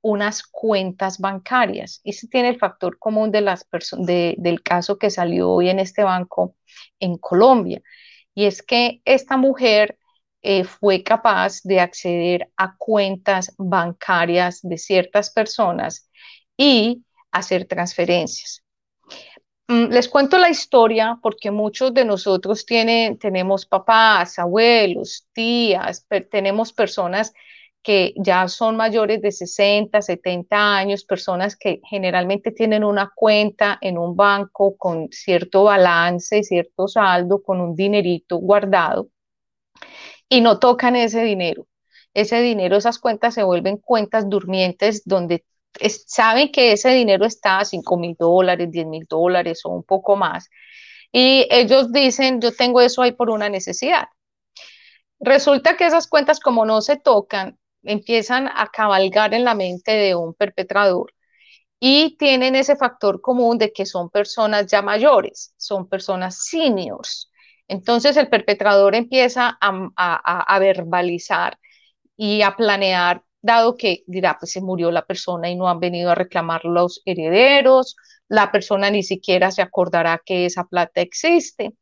unas 0.03 0.43
cuentas 0.43 1.17
bancarias. 1.17 2.01
Y 2.03 2.12
ese 2.12 2.27
tiene 2.27 2.50
el 2.50 2.60
factor 2.60 3.00
común 3.00 3.31
de 3.31 3.41
las 3.41 3.65
de, 4.00 4.36
del 4.38 4.62
caso 4.62 5.00
que 5.00 5.10
salió 5.10 5.50
hoy 5.50 5.69
en 5.69 5.79
este 5.79 6.03
banco 6.03 6.55
en 7.00 7.17
Colombia. 7.17 7.81
Y 8.36 8.45
es 8.45 8.62
que 8.62 9.01
esta 9.05 9.38
mujer 9.38 9.98
eh, 10.41 10.65
fue 10.65 11.03
capaz 11.03 11.62
de 11.63 11.79
acceder 11.79 12.51
a 12.57 12.75
cuentas 12.77 13.55
bancarias 13.57 14.60
de 14.62 14.77
ciertas 14.77 15.31
personas 15.31 16.10
y 16.57 17.03
hacer 17.31 17.65
transferencias. 17.65 18.62
Mm, 19.69 19.86
les 19.86 20.10
cuento 20.10 20.38
la 20.38 20.50
historia 20.50 21.17
porque 21.22 21.50
muchos 21.50 21.93
de 21.93 22.03
nosotros 22.03 22.65
tienen, 22.65 23.17
tenemos 23.17 23.65
papás, 23.65 24.38
abuelos, 24.38 25.27
tías, 25.31 26.05
tenemos 26.29 26.74
personas 26.74 27.33
que 27.83 28.13
ya 28.15 28.47
son 28.47 28.77
mayores 28.77 29.21
de 29.21 29.31
60, 29.31 30.01
70 30.01 30.75
años, 30.77 31.03
personas 31.03 31.57
que 31.57 31.81
generalmente 31.83 32.51
tienen 32.51 32.83
una 32.83 33.11
cuenta 33.13 33.77
en 33.81 33.97
un 33.97 34.15
banco 34.15 34.77
con 34.77 35.09
cierto 35.11 35.65
balance, 35.65 36.43
cierto 36.43 36.87
saldo, 36.87 37.43
con 37.43 37.59
un 37.59 37.75
dinerito 37.75 38.37
guardado 38.37 39.09
y 40.29 40.41
no 40.41 40.59
tocan 40.59 40.95
ese 40.95 41.23
dinero. 41.23 41.67
Ese 42.13 42.41
dinero, 42.41 42.77
esas 42.77 42.99
cuentas 42.99 43.33
se 43.33 43.43
vuelven 43.43 43.77
cuentas 43.77 44.29
durmientes 44.29 45.03
donde 45.05 45.45
saben 46.07 46.51
que 46.51 46.71
ese 46.71 46.89
dinero 46.89 47.25
está 47.25 47.59
a 47.59 47.65
5 47.65 47.97
mil 47.97 48.15
dólares, 48.17 48.71
10 48.71 48.85
mil 48.87 49.05
dólares 49.09 49.61
o 49.65 49.69
un 49.69 49.83
poco 49.83 50.15
más. 50.15 50.49
Y 51.11 51.47
ellos 51.51 51.91
dicen, 51.91 52.39
yo 52.41 52.55
tengo 52.55 52.81
eso 52.81 53.01
ahí 53.01 53.11
por 53.11 53.29
una 53.29 53.49
necesidad. 53.49 54.07
Resulta 55.19 55.77
que 55.77 55.85
esas 55.85 56.07
cuentas, 56.07 56.39
como 56.39 56.65
no 56.65 56.81
se 56.81 56.97
tocan, 56.97 57.57
empiezan 57.83 58.47
a 58.47 58.67
cabalgar 58.71 59.33
en 59.33 59.43
la 59.43 59.55
mente 59.55 59.91
de 59.91 60.15
un 60.15 60.33
perpetrador 60.33 61.13
y 61.85 62.15
tienen 62.17 62.55
ese 62.55 62.77
factor 62.77 63.19
común 63.19 63.57
de 63.57 63.73
que 63.73 63.85
son 63.85 64.09
personas 64.09 64.67
ya 64.67 64.81
mayores, 64.81 65.53
son 65.57 65.89
personas 65.89 66.45
seniors. 66.45 67.29
Entonces 67.67 68.15
el 68.15 68.29
perpetrador 68.29 68.95
empieza 68.95 69.57
a, 69.59 70.59
verbalizar 70.59 71.59
y 72.15 72.41
a 72.41 72.55
planear, 72.55 73.23
dado 73.41 73.75
que 73.75 74.03
dirá, 74.07 74.37
pues 74.39 74.53
se 74.53 74.61
murió 74.61 74.91
la 74.91 75.05
persona 75.05 75.49
y 75.49 75.55
no 75.55 75.67
han 75.67 75.81
venido 75.81 76.11
a 76.11 76.15
reclamar 76.15 76.63
los 76.63 77.01
herederos, 77.05 77.97
la 78.29 78.49
persona 78.51 78.89
ni 78.89 79.03
siquiera 79.03 79.51
se 79.51 79.61
acordará 79.61 80.21
que 80.25 80.45
esa 80.45 80.63
plata 80.63 81.01
existe. 81.01 81.73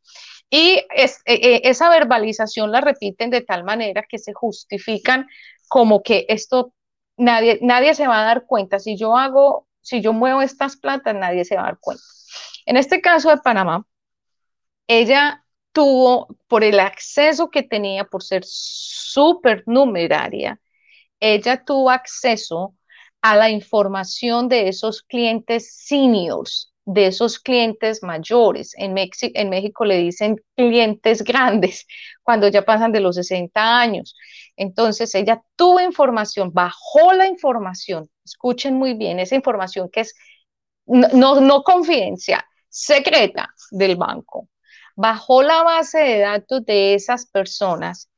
Y 0.49 0.83
e, 0.95 1.05
e, 1.25 1.61
esa 1.63 1.89
verbalización 1.89 2.71
la 2.71 2.81
repiten 2.81 3.29
de 3.29 3.41
tal 3.41 3.63
manera 3.63 4.03
que 4.09 4.17
se 4.17 4.33
justifican 4.33 5.27
como 5.71 6.03
que 6.03 6.25
esto, 6.27 6.73
nadie, 7.15 7.57
nadie 7.61 7.95
se 7.95 8.05
va 8.05 8.19
a 8.21 8.25
dar 8.25 8.45
cuenta. 8.45 8.77
Si 8.77 8.97
yo 8.97 9.15
hago, 9.17 9.69
si 9.79 10.01
yo 10.01 10.11
muevo 10.11 10.41
estas 10.41 10.75
plantas, 10.75 11.15
nadie 11.15 11.45
se 11.45 11.55
va 11.55 11.61
a 11.61 11.65
dar 11.67 11.79
cuenta. 11.79 12.03
En 12.65 12.75
este 12.75 12.99
caso 12.99 13.29
de 13.29 13.37
Panamá, 13.37 13.85
ella 14.85 15.45
tuvo, 15.71 16.27
por 16.49 16.65
el 16.65 16.77
acceso 16.77 17.49
que 17.49 17.63
tenía, 17.63 18.03
por 18.03 18.21
ser 18.21 18.41
súper 18.43 19.63
numeraria, 19.65 20.59
ella 21.21 21.63
tuvo 21.63 21.89
acceso 21.89 22.75
a 23.21 23.37
la 23.37 23.49
información 23.49 24.49
de 24.49 24.67
esos 24.67 25.03
clientes 25.03 25.73
seniors 25.73 26.70
de 26.93 27.07
esos 27.07 27.39
clientes 27.39 28.03
mayores. 28.03 28.73
En, 28.77 28.95
en 28.97 29.49
México 29.49 29.85
le 29.85 29.97
dicen 29.97 30.35
clientes 30.55 31.23
grandes 31.23 31.87
cuando 32.23 32.47
ya 32.49 32.63
pasan 32.63 32.91
de 32.91 32.99
los 32.99 33.15
60 33.15 33.79
años. 33.79 34.15
Entonces 34.57 35.15
ella 35.15 35.41
tuvo 35.55 35.79
información, 35.79 36.51
bajó 36.53 37.13
la 37.13 37.27
información, 37.27 38.09
escuchen 38.25 38.75
muy 38.75 38.93
bien, 38.93 39.19
esa 39.19 39.35
información 39.35 39.89
que 39.91 40.01
es 40.01 40.13
no, 40.85 41.39
no 41.39 41.63
confidencial, 41.63 42.43
secreta 42.67 43.53
del 43.71 43.95
banco. 43.95 44.49
Bajó 44.95 45.41
la 45.41 45.63
base 45.63 45.99
de 45.99 46.19
datos 46.19 46.65
de 46.65 46.93
esas 46.93 47.25
personas 47.25 48.10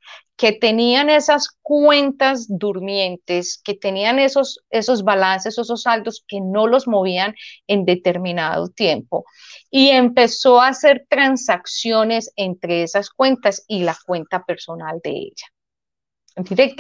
que 0.43 0.51
tenían 0.51 1.09
esas 1.09 1.47
cuentas 1.61 2.47
durmientes, 2.49 3.61
que 3.63 3.75
tenían 3.75 4.19
esos, 4.19 4.59
esos 4.71 5.05
balances, 5.05 5.57
esos 5.57 5.83
saldos 5.83 6.25
que 6.27 6.41
no 6.41 6.67
los 6.67 6.85
movían 6.85 7.33
en 7.65 7.85
determinado 7.85 8.67
tiempo. 8.67 9.23
Y 9.71 9.91
empezó 9.91 10.59
a 10.59 10.67
hacer 10.67 11.07
transacciones 11.09 12.33
entre 12.35 12.83
esas 12.83 13.09
cuentas 13.09 13.63
y 13.69 13.83
la 13.83 13.95
cuenta 14.05 14.43
personal 14.43 14.99
de 15.01 15.11
ella. 15.11 15.47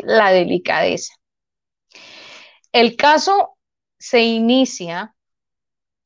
La 0.03 0.31
delicadeza. 0.31 1.13
El 2.73 2.97
caso 2.97 3.57
se 3.97 4.23
inicia, 4.23 5.15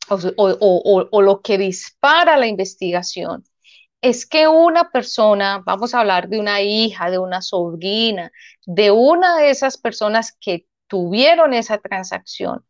o 0.09 1.21
lo 1.23 1.41
que 1.41 1.57
dispara 1.57 2.37
la 2.37 2.45
investigación, 2.45 3.43
es 4.01 4.25
que 4.25 4.47
una 4.47 4.89
persona, 4.91 5.61
vamos 5.65 5.93
a 5.93 6.01
hablar 6.01 6.29
de 6.29 6.39
una 6.39 6.61
hija, 6.61 7.09
de 7.09 7.19
una 7.19 7.41
sobrina, 7.41 8.31
de 8.65 8.91
una 8.91 9.37
de 9.37 9.49
esas 9.49 9.77
personas 9.77 10.35
que 10.39 10.67
tuvieron 10.87 11.53
esa 11.53 11.77
transacción, 11.79 12.65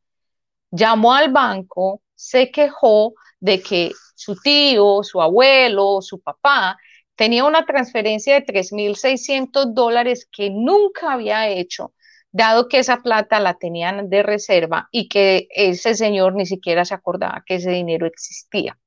llamó 0.71 1.13
al 1.13 1.31
banco, 1.31 2.01
se 2.15 2.51
quejó 2.51 3.13
de 3.39 3.61
que 3.61 3.91
su 4.15 4.35
tío, 4.35 5.03
su 5.03 5.21
abuelo, 5.21 6.01
su 6.01 6.19
papá 6.21 6.77
tenía 7.15 7.45
una 7.45 7.65
transferencia 7.65 8.35
de 8.35 8.41
3.600 8.45 9.73
dólares 9.73 10.27
que 10.31 10.49
nunca 10.49 11.13
había 11.13 11.49
hecho, 11.49 11.93
dado 12.31 12.67
que 12.69 12.79
esa 12.79 12.97
plata 13.01 13.39
la 13.39 13.55
tenían 13.55 14.09
de 14.09 14.23
reserva 14.23 14.87
y 14.91 15.09
que 15.09 15.47
ese 15.51 15.95
señor 15.95 16.35
ni 16.35 16.45
siquiera 16.45 16.85
se 16.85 16.93
acordaba 16.93 17.43
que 17.45 17.55
ese 17.55 17.71
dinero 17.71 18.05
existía. 18.07 18.77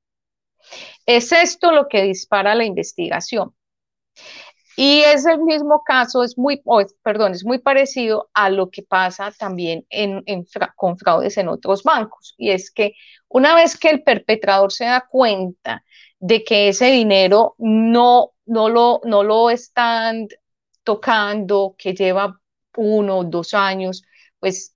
Es 1.05 1.31
esto 1.31 1.71
lo 1.71 1.87
que 1.87 2.03
dispara 2.03 2.55
la 2.55 2.65
investigación. 2.65 3.53
Y 4.77 5.01
es 5.01 5.25
el 5.25 5.39
mismo 5.41 5.83
caso, 5.83 6.23
es 6.23 6.37
muy, 6.37 6.61
perdón, 7.03 7.33
es 7.33 7.45
muy 7.45 7.59
parecido 7.59 8.29
a 8.33 8.49
lo 8.49 8.69
que 8.71 8.83
pasa 8.83 9.31
también 9.31 9.85
en, 9.89 10.23
con 10.75 10.97
fraudes 10.97 11.37
en 11.37 11.49
otros 11.49 11.83
bancos. 11.83 12.33
Y 12.37 12.51
es 12.51 12.71
que 12.71 12.93
una 13.27 13.53
vez 13.53 13.77
que 13.77 13.89
el 13.89 14.03
perpetrador 14.03 14.71
se 14.71 14.85
da 14.85 15.07
cuenta 15.09 15.83
de 16.19 16.43
que 16.43 16.69
ese 16.69 16.87
dinero 16.91 17.55
no, 17.57 18.31
no, 18.45 18.69
lo, 18.69 19.01
no 19.03 19.23
lo 19.23 19.49
están 19.49 20.27
tocando, 20.83 21.75
que 21.77 21.93
lleva 21.93 22.39
uno 22.75 23.19
o 23.19 23.23
dos 23.23 23.53
años, 23.53 24.03
pues, 24.39 24.75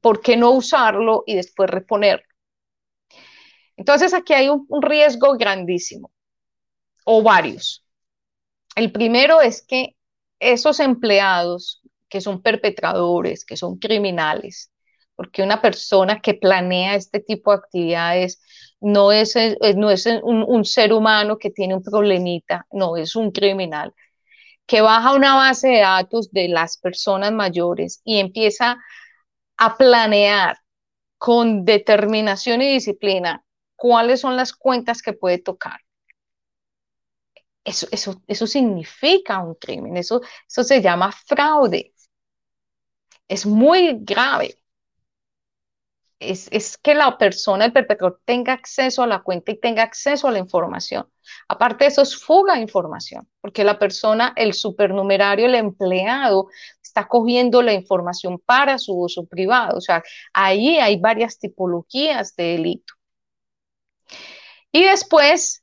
¿por 0.00 0.20
qué 0.20 0.36
no 0.36 0.50
usarlo 0.50 1.24
y 1.26 1.36
después 1.36 1.70
reponerlo? 1.70 2.31
Entonces 3.82 4.14
aquí 4.14 4.32
hay 4.32 4.48
un, 4.48 4.80
riesgo 4.80 5.36
grandísimo, 5.36 6.12
o 7.04 7.20
varios. 7.20 7.84
El 8.76 8.92
primero 8.92 9.40
es 9.40 9.60
que 9.66 9.96
esos 10.38 10.78
empleados 10.78 11.82
que 12.08 12.20
son 12.20 12.42
perpetradores, 12.42 13.44
que 13.44 13.56
son 13.56 13.78
criminales, 13.80 14.70
porque 15.16 15.42
una 15.42 15.60
persona 15.60 16.20
que 16.20 16.34
planea 16.34 16.94
este 16.94 17.18
tipo 17.18 17.50
de 17.50 17.56
actividades 17.56 18.40
no 18.80 19.10
es, 19.10 19.34
no 19.74 19.90
es 19.90 20.06
un, 20.06 20.44
un, 20.46 20.64
ser 20.64 20.92
humano 20.92 21.36
que 21.36 21.50
tiene 21.50 21.74
un 21.74 21.82
problemita, 21.82 22.64
no, 22.70 22.96
es 22.96 23.16
un 23.16 23.32
criminal, 23.32 23.92
que 24.64 24.80
baja 24.80 25.12
una 25.12 25.34
base 25.34 25.66
de 25.66 25.80
datos 25.80 26.30
de 26.30 26.46
las 26.46 26.78
personas 26.78 27.32
mayores 27.32 28.00
y 28.04 28.20
empieza 28.20 28.78
a 29.56 29.76
planear 29.76 30.58
con 31.18 31.64
determinación 31.64 32.62
y 32.62 32.74
disciplina 32.74 33.44
cuáles 33.82 34.20
son 34.20 34.36
las 34.36 34.52
cuentas 34.52 35.02
que 35.02 35.12
puede 35.12 35.38
tocar. 35.38 35.80
Eso, 37.64 37.88
eso, 37.90 38.22
eso 38.28 38.46
significa 38.46 39.40
un 39.40 39.56
crimen, 39.56 39.96
eso, 39.96 40.20
eso 40.48 40.62
se 40.62 40.80
llama 40.80 41.10
fraude. 41.10 41.92
Es 43.26 43.44
muy 43.44 43.98
grave. 44.02 44.56
Es, 46.20 46.48
es, 46.52 46.78
que 46.78 46.94
la 46.94 47.18
persona, 47.18 47.64
el 47.64 47.72
perpetrador, 47.72 48.20
tenga 48.24 48.52
acceso 48.52 49.02
a 49.02 49.08
la 49.08 49.22
cuenta 49.22 49.50
y 49.50 49.58
tenga 49.58 49.82
acceso 49.82 50.28
a 50.28 50.30
la 50.30 50.38
información. 50.38 51.08
Aparte 51.48 51.84
de 51.84 51.88
eso, 51.88 52.02
es 52.02 52.16
fuga 52.16 52.54
de 52.54 52.60
información, 52.60 53.28
porque 53.40 53.64
la 53.64 53.80
persona, 53.80 54.32
el 54.36 54.54
supernumerario, 54.54 55.46
el 55.46 55.56
empleado, 55.56 56.46
está 56.80 57.08
cogiendo 57.08 57.62
la 57.62 57.72
información 57.72 58.38
para 58.46 58.78
su 58.78 58.94
uso 58.96 59.26
privado. 59.26 59.78
O 59.78 59.80
sea, 59.80 60.04
ahí 60.32 60.78
hay 60.78 61.00
varias 61.00 61.40
tipologías 61.40 62.36
de 62.36 62.44
delito. 62.44 62.94
Y 64.72 64.84
después, 64.84 65.62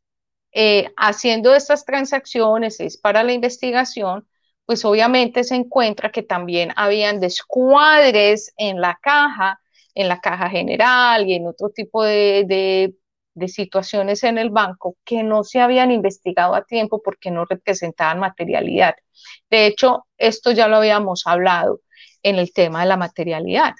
eh, 0.51 0.91
haciendo 0.97 1.55
estas 1.55 1.85
transacciones, 1.85 2.79
es 2.79 2.97
para 2.97 3.23
la 3.23 3.33
investigación, 3.33 4.27
pues 4.65 4.85
obviamente 4.85 5.43
se 5.43 5.55
encuentra 5.55 6.11
que 6.11 6.23
también 6.23 6.71
habían 6.75 7.19
descuadres 7.19 8.53
en 8.57 8.81
la 8.81 8.99
caja, 9.01 9.59
en 9.95 10.07
la 10.07 10.21
caja 10.21 10.49
general 10.49 11.27
y 11.27 11.33
en 11.33 11.47
otro 11.47 11.69
tipo 11.69 12.03
de, 12.03 12.93
de 13.33 13.47
situaciones 13.47 14.23
en 14.23 14.37
el 14.37 14.51
banco 14.51 14.95
que 15.03 15.23
no 15.23 15.43
se 15.43 15.59
habían 15.59 15.91
investigado 15.91 16.53
a 16.53 16.65
tiempo 16.65 17.01
porque 17.01 17.31
no 17.31 17.45
representaban 17.45 18.19
materialidad. 18.19 18.95
De 19.49 19.65
hecho, 19.65 20.05
esto 20.17 20.51
ya 20.51 20.67
lo 20.67 20.77
habíamos 20.77 21.25
hablado 21.25 21.81
en 22.21 22.37
el 22.37 22.53
tema 22.53 22.81
de 22.81 22.87
la 22.87 22.97
materialidad. 22.97 23.73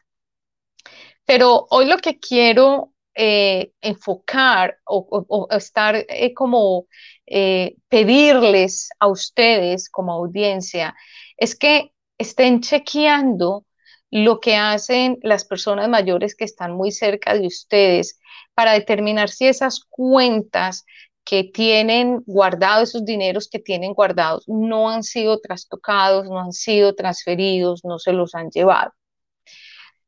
Pero 1.25 1.67
hoy 1.69 1.85
lo 1.85 1.97
que 1.97 2.19
quiero 2.19 2.93
eh, 3.21 3.73
enfocar 3.81 4.77
o, 4.85 5.45
estar 5.51 5.93
eh, 6.07 6.33
como 6.33 6.87
eh, 7.27 7.75
pedirles 7.89 8.87
a 8.97 9.07
ustedes 9.07 9.89
como 9.89 10.13
audiencia 10.13 10.95
es 11.35 11.53
que 11.53 11.91
estén 12.17 12.61
chequeando 12.61 13.65
lo 14.09 14.39
que 14.39 14.55
hacen 14.55 15.19
las 15.21 15.43
personas 15.43 15.89
mayores 15.89 16.33
que 16.33 16.45
están 16.45 16.71
muy 16.71 16.93
cerca 16.93 17.33
de 17.33 17.45
ustedes 17.45 18.21
para 18.53 18.71
determinar 18.71 19.27
si 19.27 19.47
esas 19.47 19.81
cuentas 19.89 20.85
que 21.25 21.43
tienen 21.43 22.23
guardados, 22.25 22.87
esos 22.89 23.03
dineros 23.03 23.49
que 23.49 23.59
tienen 23.59 23.93
guardados, 23.93 24.45
no 24.47 24.89
han 24.89 25.03
sido 25.03 25.41
trastocados, 25.41 26.25
no 26.29 26.39
han 26.39 26.53
sido 26.53 26.95
transferidos, 26.95 27.83
no 27.83 27.99
se 27.99 28.13
los 28.13 28.33
han 28.33 28.49
llevado, 28.49 28.93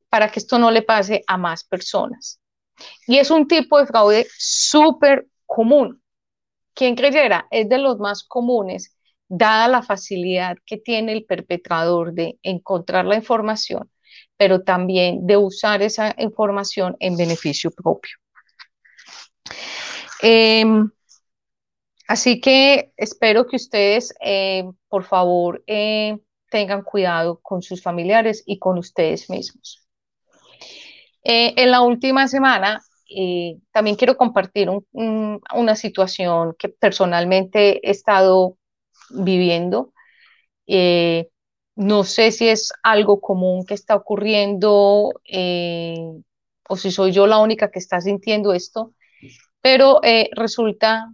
para 0.07 0.31
que 0.31 0.39
esto 0.39 0.57
no 0.57 0.71
le 0.71 0.81
pase 0.81 1.23
a 1.27 1.35
más 1.35 1.65
personas. 1.65 2.40
Y 3.07 3.17
es 3.17 3.31
un 3.31 3.47
tipo 3.47 3.79
de 3.79 3.85
fraude 3.85 4.27
súper 4.37 5.27
común. 5.45 6.01
¿Quién 6.73 6.95
creyera? 6.95 7.47
Es 7.51 7.67
de 7.69 7.77
los 7.77 7.99
más 7.99 8.23
comunes, 8.23 8.95
dada 9.27 9.67
la 9.67 9.81
facilidad 9.81 10.57
que 10.65 10.77
tiene 10.77 11.13
el 11.13 11.25
perpetrador 11.25 12.13
de 12.13 12.39
encontrar 12.43 13.05
la 13.05 13.15
información, 13.15 13.89
pero 14.37 14.63
también 14.63 15.25
de 15.27 15.37
usar 15.37 15.81
esa 15.81 16.15
información 16.17 16.95
en 16.99 17.17
beneficio 17.17 17.71
propio. 17.71 18.17
Em, 20.21 20.89
Así 22.11 22.41
que 22.41 22.91
espero 22.97 23.47
que 23.47 23.55
ustedes, 23.55 24.13
eh, 24.19 24.65
por 24.89 25.05
favor, 25.05 25.63
eh, 25.65 26.17
tengan 26.49 26.81
cuidado 26.81 27.39
con 27.41 27.61
sus 27.61 27.81
familiares 27.81 28.43
y 28.45 28.59
con 28.59 28.77
ustedes 28.77 29.29
mismos. 29.29 29.87
Eh, 31.23 31.53
en 31.57 31.71
la 31.71 31.81
última 31.81 32.27
semana, 32.27 32.81
también 33.71 33.97
quiero 33.97 34.15
compartir 34.15 34.69
una 34.93 35.75
situación 35.75 36.55
que 36.57 36.69
personalmente 36.69 37.85
he 37.85 37.91
estado 37.91 38.57
viviendo. 39.09 39.93
no 41.75 42.03
sé 42.03 42.31
si 42.31 42.47
es 42.47 42.71
algo 42.83 43.19
común 43.19 43.65
que 43.65 43.73
está 43.73 43.95
ocurriendo 43.95 45.11
o 46.69 46.77
si 46.77 46.91
soy 46.91 47.11
yo 47.11 47.27
la 47.27 47.39
única 47.39 47.69
que 47.69 47.79
está 47.79 47.99
sintiendo 47.99 48.53
esto, 48.53 48.93
pero 49.61 49.99
resulta 50.31 51.13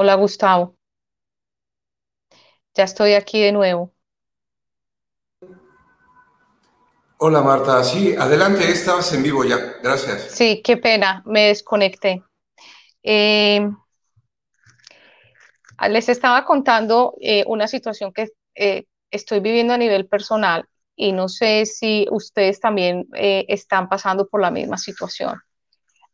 Hola 0.00 0.14
Gustavo, 0.14 0.76
ya 2.72 2.84
estoy 2.84 3.14
aquí 3.14 3.40
de 3.40 3.50
nuevo. 3.50 3.92
Hola 7.18 7.42
Marta, 7.42 7.82
sí, 7.82 8.14
adelante, 8.14 8.70
estabas 8.70 9.12
en 9.12 9.24
vivo 9.24 9.42
ya, 9.42 9.56
gracias. 9.82 10.30
Sí, 10.30 10.62
qué 10.62 10.76
pena, 10.76 11.24
me 11.26 11.48
desconecté. 11.48 12.22
Eh, 13.02 13.68
les 15.88 16.08
estaba 16.08 16.44
contando 16.44 17.16
eh, 17.20 17.42
una 17.48 17.66
situación 17.66 18.12
que 18.12 18.28
eh, 18.54 18.84
estoy 19.10 19.40
viviendo 19.40 19.74
a 19.74 19.78
nivel 19.78 20.06
personal 20.06 20.64
y 20.94 21.10
no 21.10 21.28
sé 21.28 21.66
si 21.66 22.06
ustedes 22.12 22.60
también 22.60 23.08
están 23.14 23.88
pasando 23.88 24.28
por 24.28 24.40
la 24.40 24.52
misma 24.52 24.78
situación. 24.78 25.40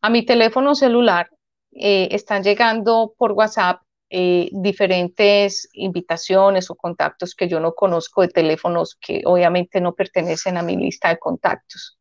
A 0.01 0.09
mi 0.09 0.25
teléfono 0.25 0.75
celular 0.75 1.29
eh, 1.77 2.09
están 2.13 2.43
llegando 2.43 3.15
por 3.19 3.33
WhatsApp 3.33 3.83
eh, 4.11 4.49
diferentes 4.53 5.69
invitaciones 5.73 6.71
o 6.71 6.77
contactos 6.77 7.35
que 7.35 7.49
yo 7.49 7.59
no 7.59 7.75
conozco 7.75 8.23
de 8.23 8.29
teléfonos 8.29 8.97
que 9.01 9.23
obviamente 9.25 9.81
no 9.81 9.95
pertenecen 9.95 10.57
a 10.57 10.63
mi 10.63 10.77
lista 10.77 11.09
de 11.09 11.19
contactos. 11.19 11.99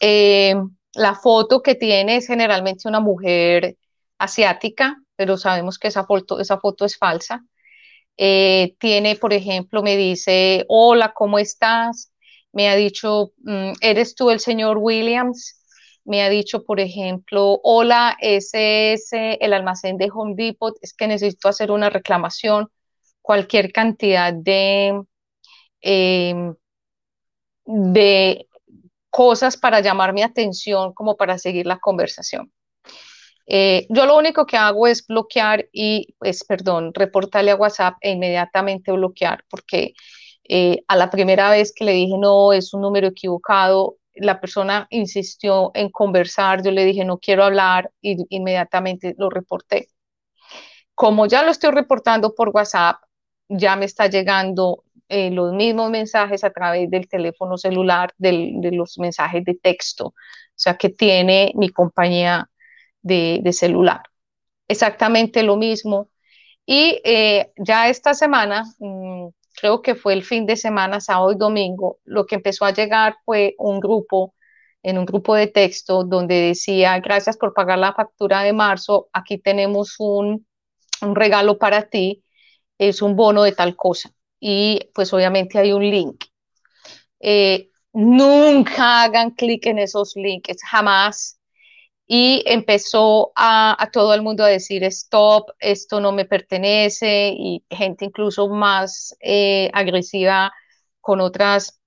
Eh, 0.00 0.54
la 0.94 1.14
foto 1.14 1.62
que 1.62 1.76
tiene 1.76 2.16
es 2.16 2.26
generalmente 2.26 2.88
una 2.88 3.00
mujer 3.00 3.76
asiática, 4.18 4.96
pero 5.14 5.36
sabemos 5.36 5.78
que 5.78 5.88
esa 5.88 6.04
foto, 6.04 6.40
esa 6.40 6.58
foto 6.58 6.84
es 6.84 6.96
falsa. 6.98 7.44
tiene, 8.16 9.16
por 9.20 9.32
ejemplo, 9.32 9.82
me 9.82 9.96
dice, 9.96 10.64
hola, 10.68 11.12
¿cómo 11.14 11.38
estás? 11.38 12.12
Me 12.52 12.68
ha 12.68 12.74
dicho, 12.74 13.32
mm, 13.44 13.72
¿eres 13.80 14.14
tú 14.14 14.30
el 14.30 14.40
señor 14.40 14.78
Williams? 14.78 15.56
Me 16.06 16.22
ha 16.22 16.28
dicho, 16.30 16.64
por 16.64 16.80
ejemplo, 16.80 17.60
hola, 17.62 18.16
ese 18.20 18.92
es 18.94 19.12
eh, 19.12 19.38
el 19.40 19.52
almacén 19.52 19.98
de 19.98 20.10
Home 20.12 20.34
Depot, 20.36 20.76
es 20.80 20.94
que 20.94 21.08
necesito 21.08 21.48
hacer 21.48 21.70
una 21.70 21.90
reclamación, 21.90 22.68
cualquier 23.22 23.72
cantidad 23.72 24.32
de, 24.32 25.02
em, 25.80 26.54
de 27.64 28.48
cosas 29.10 29.56
para 29.56 29.80
llamar 29.80 30.12
mi 30.12 30.22
atención 30.22 30.94
como 30.94 31.16
para 31.16 31.38
seguir 31.38 31.66
la 31.66 31.78
conversación. 31.78 32.52
Eh, 33.46 33.86
yo 33.90 34.06
lo 34.06 34.16
único 34.16 34.46
que 34.46 34.56
hago 34.56 34.86
es 34.86 35.06
bloquear 35.06 35.68
y, 35.72 36.14
pues, 36.18 36.44
perdón, 36.44 36.92
reportarle 36.94 37.52
a 37.52 37.56
WhatsApp 37.56 37.96
e 38.00 38.10
inmediatamente 38.12 38.92
bloquear, 38.92 39.44
porque 39.48 39.94
eh, 40.48 40.84
a 40.88 40.96
la 40.96 41.10
primera 41.10 41.50
vez 41.50 41.72
que 41.74 41.84
le 41.84 41.92
dije 41.92 42.16
no, 42.18 42.52
es 42.52 42.74
un 42.74 42.82
número 42.82 43.08
equivocado, 43.08 43.96
la 44.16 44.40
persona 44.40 44.86
insistió 44.90 45.70
en 45.74 45.90
conversar, 45.90 46.62
yo 46.62 46.70
le 46.70 46.84
dije 46.84 47.04
no 47.04 47.18
quiero 47.18 47.44
hablar 47.44 47.90
y 48.00 48.16
inmediatamente 48.30 49.14
lo 49.18 49.30
reporté. 49.30 49.88
Como 50.94 51.26
ya 51.26 51.42
lo 51.42 51.50
estoy 51.50 51.72
reportando 51.72 52.34
por 52.34 52.50
WhatsApp, 52.50 52.96
ya 53.48 53.76
me 53.76 53.84
está 53.84 54.06
llegando 54.08 54.84
eh, 55.08 55.30
los 55.30 55.52
mismos 55.52 55.90
mensajes 55.90 56.42
a 56.44 56.50
través 56.50 56.90
del 56.90 57.08
teléfono 57.08 57.58
celular, 57.58 58.12
de 58.18 58.70
los 58.72 58.98
mensajes 58.98 59.44
de 59.44 59.54
texto, 59.54 60.06
o 60.06 60.14
sea 60.54 60.76
que 60.76 60.88
tiene 60.88 61.52
mi 61.54 61.68
compañía 61.70 62.50
de, 63.02 63.52
celular. 63.52 64.02
Exactamente 64.68 65.42
lo 65.42 65.56
mismo. 65.56 66.10
Y 66.66 67.00
eh, 67.04 67.52
ya 67.56 67.88
esta 67.88 68.14
semana, 68.14 68.64
mm, 68.78 69.28
creo 69.56 69.82
que 69.82 69.94
fue 69.94 70.12
el 70.12 70.22
fin 70.24 70.46
de 70.46 70.56
semana, 70.56 71.00
sábado 71.00 71.32
y 71.32 71.36
domingo, 71.36 71.98
lo 72.04 72.26
que 72.26 72.36
empezó 72.36 72.64
a 72.64 72.72
llegar 72.72 73.16
fue 73.24 73.54
un 73.58 73.80
grupo, 73.80 74.34
en 74.82 74.98
un 74.98 75.06
grupo 75.06 75.34
de 75.34 75.48
texto 75.48 76.04
donde 76.04 76.36
decía, 76.36 76.98
gracias 77.00 77.36
por 77.36 77.54
pagar 77.54 77.78
la 77.78 77.94
factura 77.94 78.42
de 78.42 78.52
marzo, 78.52 79.08
aquí 79.12 79.38
tenemos 79.38 79.96
un, 79.98 80.46
regalo 81.00 81.58
para 81.58 81.88
ti, 81.88 82.24
es 82.78 83.02
un 83.02 83.16
bono 83.16 83.42
de 83.42 83.52
tal 83.52 83.76
cosa. 83.76 84.10
Y 84.40 84.90
pues 84.94 85.12
obviamente 85.12 85.58
hay 85.58 85.72
un 85.72 85.82
link. 85.82 86.24
Eh, 87.20 87.70
nunca 87.92 89.02
hagan 89.02 89.30
clic 89.30 89.66
en 89.66 89.78
esos 89.78 90.14
links, 90.16 90.62
jamás 90.62 91.35
y 92.06 92.42
empezó 92.46 93.32
a, 93.36 93.88
todo 93.92 94.14
el 94.14 94.22
mundo 94.22 94.44
a 94.44 94.48
decir, 94.48 94.84
stop, 94.84 95.50
esto 95.58 96.00
no 96.00 96.12
me 96.12 96.24
pertenece, 96.24 97.34
y 97.36 97.64
gente 97.70 98.04
incluso 98.04 98.48
más 98.48 99.16
eh, 99.20 99.70
agresiva 99.74 100.52
con 101.00 101.20
otras 101.20 101.80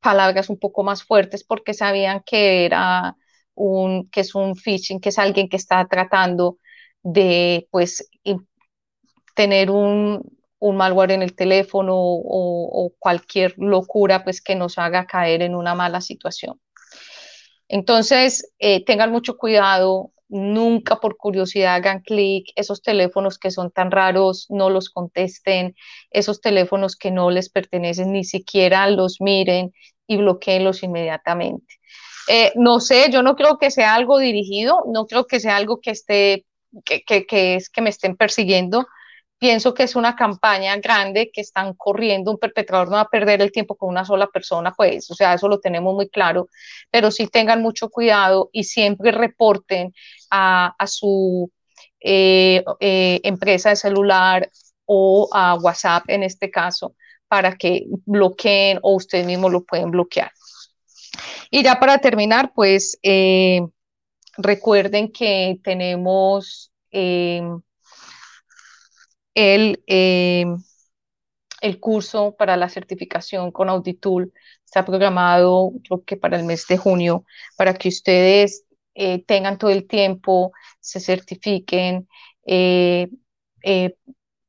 palabras 0.00 0.50
un 0.50 0.58
poco 0.58 0.82
más 0.84 1.02
fuertes 1.04 1.44
porque 1.44 1.74
sabían 1.74 2.22
que 2.24 2.64
era 2.66 3.16
un, 3.54 4.08
que 4.10 4.20
es 4.20 4.34
un 4.34 4.56
phishing, 4.56 5.00
que 5.00 5.10
es 5.10 5.18
alguien 5.18 5.48
que 5.48 5.56
está 5.56 5.86
tratando 5.88 6.58
de, 7.02 7.68
pues, 7.70 8.08
tener 9.34 9.70
un, 9.70 10.22
un 10.58 10.76
malware 10.76 11.12
en 11.12 11.22
el 11.22 11.34
teléfono 11.34 11.94
o, 11.96 12.92
cualquier 12.98 13.54
locura 13.58 14.24
pues 14.24 14.40
que 14.40 14.54
nos 14.54 14.78
haga 14.78 15.06
caer 15.06 15.42
en 15.42 15.54
una 15.54 15.74
mala 15.74 16.00
situación. 16.00 16.60
Entonces, 17.68 18.52
eh, 18.58 18.84
tengan 18.84 19.10
mucho 19.10 19.36
cuidado, 19.36 20.12
nunca 20.28 20.96
por 20.96 21.16
curiosidad 21.16 21.76
hagan 21.76 22.00
clic, 22.00 22.46
esos 22.56 22.82
teléfonos 22.82 23.38
que 23.38 23.50
son 23.50 23.70
tan 23.70 23.90
raros, 23.90 24.46
no 24.50 24.70
los 24.70 24.90
contesten, 24.90 25.76
esos 26.10 26.40
teléfonos 26.40 26.96
que 26.96 27.10
no 27.10 27.30
les 27.30 27.48
pertenecen, 27.48 28.12
ni 28.12 28.24
siquiera 28.24 28.88
los 28.90 29.20
miren 29.20 29.72
y 30.06 30.16
bloqueenlos 30.16 30.82
inmediatamente. 30.82 31.76
Eh, 32.28 32.52
no 32.56 32.80
sé, 32.80 33.08
yo 33.10 33.22
no 33.22 33.36
creo 33.36 33.58
que 33.58 33.70
sea 33.70 33.94
algo 33.94 34.18
dirigido, 34.18 34.84
no 34.92 35.06
creo 35.06 35.26
que 35.26 35.38
sea 35.38 35.56
algo 35.56 35.80
que 35.80 35.92
esté, 35.92 36.44
que, 36.84 37.02
que, 37.04 37.54
es 37.54 37.70
que 37.70 37.80
me 37.80 37.90
estén 37.90 38.16
persiguiendo. 38.16 38.86
Pienso 39.38 39.74
que 39.74 39.82
es 39.82 39.96
una 39.96 40.16
campaña 40.16 40.76
grande 40.76 41.30
que 41.30 41.42
están 41.42 41.74
corriendo, 41.74 42.30
un 42.30 42.38
perpetrador 42.38 42.88
no 42.88 42.94
va 42.94 43.02
a 43.02 43.08
perder 43.08 43.42
el 43.42 43.52
tiempo 43.52 43.76
con 43.76 43.90
una 43.90 44.04
sola 44.04 44.28
persona, 44.28 44.72
pues, 44.72 45.10
o 45.10 45.14
sea, 45.14 45.34
eso 45.34 45.46
lo 45.46 45.60
tenemos 45.60 45.94
muy 45.94 46.08
claro, 46.08 46.48
pero 46.90 47.10
sí 47.10 47.26
tengan 47.26 47.60
mucho 47.60 47.90
cuidado 47.90 48.48
y 48.52 48.64
siempre 48.64 49.12
reporten 49.12 49.92
a, 50.30 50.74
su 50.86 51.50
eh, 52.00 52.64
eh, 52.80 53.20
empresa 53.24 53.70
de 53.70 53.76
celular 53.76 54.50
o 54.86 55.28
a 55.32 55.54
WhatsApp 55.56 56.04
en 56.08 56.22
este 56.22 56.50
caso 56.50 56.94
para 57.28 57.56
que 57.56 57.86
bloqueen 58.06 58.78
o 58.82 58.94
ustedes 58.94 59.26
mismos 59.26 59.52
lo 59.52 59.64
pueden 59.64 59.90
bloquear. 59.90 60.30
Y 61.50 61.62
ya 61.62 61.78
para 61.78 61.98
terminar, 61.98 62.52
pues 62.54 62.98
eh, 63.02 63.60
recuerden 64.38 65.12
que 65.12 65.58
tenemos 65.62 66.72
el, 69.36 69.84
eh, 69.86 70.46
el 71.60 71.80
curso 71.80 72.34
para 72.36 72.56
la 72.56 72.68
certificación 72.68 73.50
con 73.52 73.68
Auditool. 73.68 74.32
Está 74.64 74.84
programado, 74.84 75.72
creo 75.84 76.04
que 76.04 76.16
para 76.16 76.36
el 76.36 76.44
mes 76.44 76.66
de 76.66 76.76
junio, 76.76 77.24
para 77.56 77.74
que 77.74 77.88
ustedes 77.88 78.64
tengan 79.26 79.58
todo 79.58 79.70
el 79.70 79.86
tiempo, 79.86 80.52
se 80.80 81.00
certifiquen, 81.00 82.08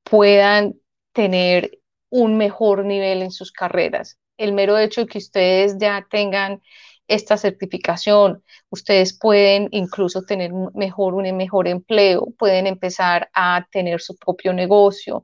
puedan 0.04 0.76
tener 1.14 1.80
un 2.10 2.38
mejor 2.38 2.86
nivel 2.86 3.22
en 3.22 3.32
sus 3.32 3.52
carreras 3.52 4.18
el 4.38 4.54
mero 4.54 4.78
hecho 4.78 5.02
de 5.02 5.08
que 5.08 5.18
ustedes 5.18 5.78
ya 5.80 6.06
tengan 6.10 6.62
esta 7.08 7.38
certificación, 7.38 8.44
ustedes 8.70 9.18
pueden 9.18 9.70
incluso 9.72 10.24
tener 10.24 10.52
mejor, 10.74 11.14
un 11.14 11.36
mejor 11.36 11.68
empleo, 11.68 12.28
pueden 12.38 12.68
empezar 12.68 13.30
a 13.34 13.66
tener 13.72 14.02
su 14.02 14.16
propio 14.18 14.54
negocio. 14.54 15.24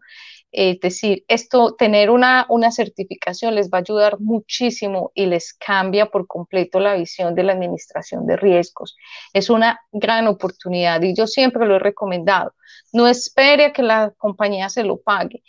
Es 0.53 0.79
decir, 0.79 1.25
esto, 1.27 1.75
tener 1.75 2.11
una, 2.11 2.45
una 2.47 2.71
certificación 2.71 3.55
les 3.55 3.71
va 3.71 3.79
a 3.79 3.81
ayudar 3.81 4.19
muchísimo 4.19 5.11
y 5.15 5.25
les 5.25 5.53
cambia 5.53 6.05
por 6.05 6.27
completo 6.27 6.79
la 6.79 6.93
visión 6.93 7.33
de 7.33 7.41
la 7.41 7.53
administración 7.53 8.27
de 8.27 8.37
riesgos. 8.37 8.95
Es 9.33 9.49
una 9.49 9.79
gran 9.91 10.27
oportunidad 10.27 11.01
y 11.01 11.15
yo 11.15 11.25
siempre 11.25 11.65
lo 11.65 11.77
he 11.77 11.79
recomendado. 11.79 12.53
No 12.93 13.07
espere 13.07 13.65
a 13.65 13.73
que 13.73 13.81
la 13.81 14.13
compañía 14.15 14.69
se 14.69 14.83
lo 14.83 15.01
pague. 15.01 15.41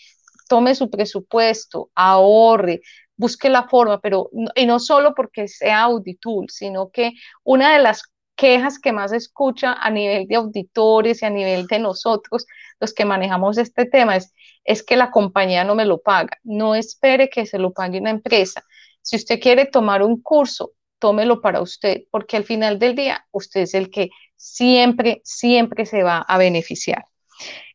Tome 0.49 0.75
su 0.75 0.91
presupuesto, 0.91 1.91
ahorre, 1.95 2.81
busque 3.17 3.49
la 3.49 3.69
forma, 3.69 4.01
pero 4.01 4.31
y 4.55 4.67
no 4.67 4.79
solo 4.79 5.15
porque 5.15 5.49
sea 5.49 5.83
Auditool, 5.83 6.51
sino 6.51 6.91
que 6.91 7.13
una 7.43 7.73
de 7.73 7.83
las 7.83 8.03
quejas 8.37 8.79
que 8.79 8.93
más 8.93 9.13
escucha 9.13 9.75
a 9.75 9.91
nivel 9.91 10.27
de 10.27 10.37
auditores 10.37 11.23
y 11.23 11.27
a 11.27 11.31
nivel 11.31 11.67
de 11.67 11.79
nosotros, 11.79 12.47
los 12.81 12.93
que 12.93 13.05
manejamos 13.05 13.59
este 13.59 13.87
tema, 13.87 14.17
es, 14.17 14.83
que 14.83 14.97
la 14.97 15.11
compañía 15.11 15.65
no 15.65 15.75
me 15.75 15.85
lo 15.85 15.99
paga. 15.99 16.39
No 16.43 16.75
espere 16.75 17.29
que 17.29 17.47
se 17.47 17.59
lo 17.59 17.73
pague 17.73 18.01
una 18.01 18.11
empresa. 18.11 18.65
Si 19.03 19.17
usted 19.17 19.41
quiere 19.41 19.67
tomar 19.67 20.03
un 20.03 20.21
curso, 20.21 20.73
tómelo 20.99 21.41
para 21.41 21.61
usted, 21.61 22.05
porque 22.11 22.37
al 22.37 22.45
final 22.45 22.79
del 22.79 22.97
día 22.97 23.27
usted 23.31 23.63
es 23.63 23.75
el 23.75 23.91
que 23.91 24.11
siempre, 24.37 25.21
siempre 25.25 25.87
se 25.87 26.03
va 26.03 26.19
a 26.19 26.39
beneficiar. 26.39 27.07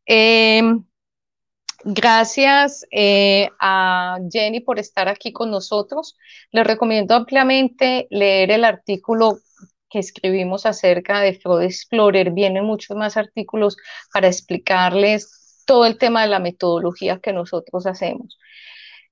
Eh, 0.06 0.64
Gracias 1.86 2.86
eh, 2.92 3.50
a 3.60 4.18
Jenny 4.30 4.60
por 4.60 4.80
estar 4.80 5.08
aquí 5.08 5.32
con 5.32 5.50
nosotros. 5.50 6.18
Les 6.52 6.68
recomiendo 6.68 7.16
ampliamente 7.16 8.08
leer 8.10 8.52
el 8.52 8.66
artículo 8.66 9.40
que 9.90 10.00
escribimos 10.00 10.66
acerca 10.66 11.22
de 11.22 11.34
Fraud 11.34 11.64
Explorer. 11.64 12.32
Vienen 12.32 12.66
muchos 12.66 12.98
más 12.98 13.16
artículos 13.16 13.78
para 14.14 14.28
explicarles 14.28 15.64
todo 15.66 15.86
el 15.86 15.98
tema 15.98 16.24
de 16.24 16.28
la 16.28 16.40
metodología 16.40 17.20
que 17.20 17.32
nosotros 17.32 17.86
hacemos. 17.86 18.38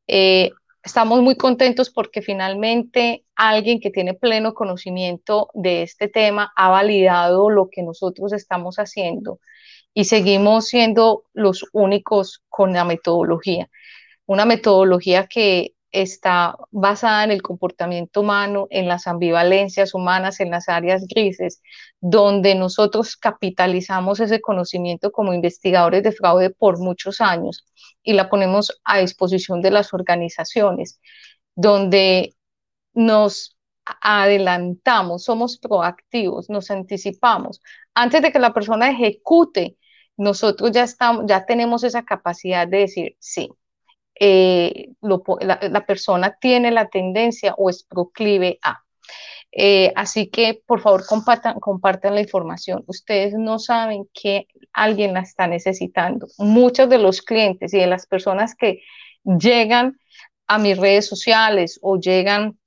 Eh, 0.08 0.52
estamos 0.84 1.22
muy 1.22 1.36
contentos 1.38 1.90
porque 1.90 2.22
finalmente 2.22 3.26
alguien 3.36 3.80
que 3.80 3.92
tiene 3.92 4.14
pleno 4.14 4.54
conocimiento 4.54 5.50
de 5.54 5.84
este 5.84 6.10
tema 6.10 6.52
ha 6.56 6.70
validado 6.70 7.50
lo 7.50 7.70
que 7.70 7.82
nosotros 7.82 8.34
estamos 8.34 8.76
haciendo 8.78 9.40
y 9.98 10.04
seguimos 10.04 10.68
siendo 10.68 11.24
los 11.34 11.66
únicos 11.74 12.44
con 12.50 12.72
la 12.72 12.86
metodología. 12.86 13.68
Una 14.28 14.46
metodología 14.46 15.26
que 15.26 15.74
está 15.92 16.56
basada 16.70 17.24
en 17.24 17.32
el 17.32 17.42
comportamiento 17.42 18.22
humano, 18.22 18.68
en 18.70 18.88
las 18.88 19.08
ambivalencias 19.08 19.96
humanas, 19.96 20.40
en 20.40 20.52
las 20.52 20.70
áreas 20.70 21.08
grises, 21.08 21.64
donde 22.00 22.54
nosotros 22.54 23.18
capitalizamos 23.18 24.20
ese 24.20 24.40
conocimiento 24.40 25.12
como 25.12 25.34
investigadores 25.34 26.04
de 26.04 26.12
fraude 26.12 26.52
por 26.52 26.78
muchos 26.78 27.20
años 27.20 27.66
y 28.04 28.14
la 28.14 28.30
ponemos 28.30 28.80
a 28.84 29.00
disposición 29.00 29.64
de 29.64 29.72
las 29.72 29.96
organizaciones, 29.96 31.02
donde 31.56 32.36
nos 32.94 33.58
adelantamos, 33.84 35.24
somos 35.24 35.58
proactivos, 35.58 36.52
nos 36.52 36.70
anticipamos. 36.70 37.62
Antes 37.96 38.22
de 38.22 38.32
que 38.32 38.38
la 38.38 38.54
persona 38.54 38.92
ejecute 38.92 39.76
nosotros 40.18 40.72
ya, 40.72 40.84
estamos, 40.84 41.26
ya 41.28 41.46
tenemos 41.46 41.84
esa 41.84 42.04
capacidad 42.04 42.68
de 42.68 42.80
decir, 42.80 43.16
sí, 43.20 43.52
eh, 44.20 44.90
la, 45.02 45.86
persona 45.86 46.38
tiene 46.42 46.72
la 46.72 46.90
tendencia 46.90 47.54
o 47.58 47.70
es 47.70 47.84
proclive 47.84 48.60
a. 48.64 48.84
Eh, 49.52 49.94
así 49.96 50.28
que 50.30 50.62
por 50.66 50.82
favor 50.82 51.06
compartan, 51.06 51.60
compartan 51.60 52.16
la 52.16 52.22
información. 52.22 52.84
Ustedes 52.88 53.34
no 53.36 53.60
saben 53.60 54.10
que 54.14 54.48
alguien 54.74 55.14
la 55.14 55.22
está 55.22 55.48
necesitando. 55.48 56.28
Muchos 56.38 56.90
de 56.90 56.98
los 56.98 57.22
clientes 57.22 57.74
y 57.74 57.80
de 57.80 57.88
las 57.88 58.08
personas 58.08 58.56
que 58.56 58.82
llegan 59.24 60.00
a 60.48 60.58
mis 60.58 60.78
redes 60.78 61.08
sociales 61.08 61.80
o 61.82 61.98
llegan 61.98 62.58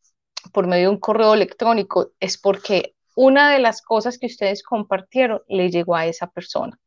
por 0.52 0.66
medio 0.66 0.88
de 0.88 0.94
un 0.94 1.00
correo 1.00 1.34
electrónico 1.34 2.12
es 2.20 2.38
porque 2.38 2.94
una 3.14 3.52
de 3.52 3.58
las 3.58 3.82
cosas 3.82 4.18
que 4.18 4.26
ustedes 4.26 4.62
compartieron 4.62 5.42
le 5.48 5.70
llegó 5.70 5.96
a 5.96 6.06
esa 6.06 6.28
persona. 6.30 6.78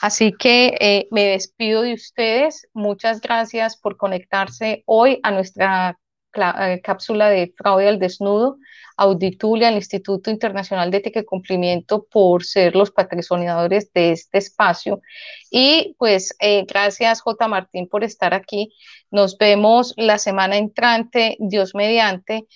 Así 0.00 0.32
que 0.32 0.76
eh, 0.80 1.08
me 1.10 1.26
despido 1.26 1.82
de 1.82 1.94
ustedes. 1.94 2.66
Muchas 2.72 3.20
gracias 3.20 3.76
por 3.76 3.98
conectarse 3.98 4.82
hoy 4.86 5.20
a 5.22 5.30
nuestra 5.30 5.98
eh, 6.34 6.80
cápsula 6.82 7.28
de 7.28 7.52
fraude 7.54 7.88
al 7.88 7.98
desnudo, 7.98 8.56
Auditulia, 8.96 9.68
al 9.68 9.74
Instituto 9.74 10.30
Internacional 10.30 10.90
de 10.90 10.98
Ética 10.98 11.20
y 11.20 11.24
Cumplimiento, 11.24 12.06
por 12.10 12.44
ser 12.44 12.76
los 12.76 12.90
patrocinadores 12.90 13.92
de 13.92 14.12
este 14.12 14.38
espacio. 14.38 15.02
Y 15.50 15.96
pues 15.98 16.34
eh, 16.40 16.64
gracias 16.66 17.20
J. 17.20 17.48
Martín 17.48 17.86
por 17.86 18.02
estar 18.02 18.32
aquí. 18.32 18.72
Nos 19.10 19.36
vemos 19.36 19.92
la 19.98 20.16
semana 20.16 20.56
entrante, 20.56 21.36
Dios 21.40 21.74
mediante. 21.74 22.46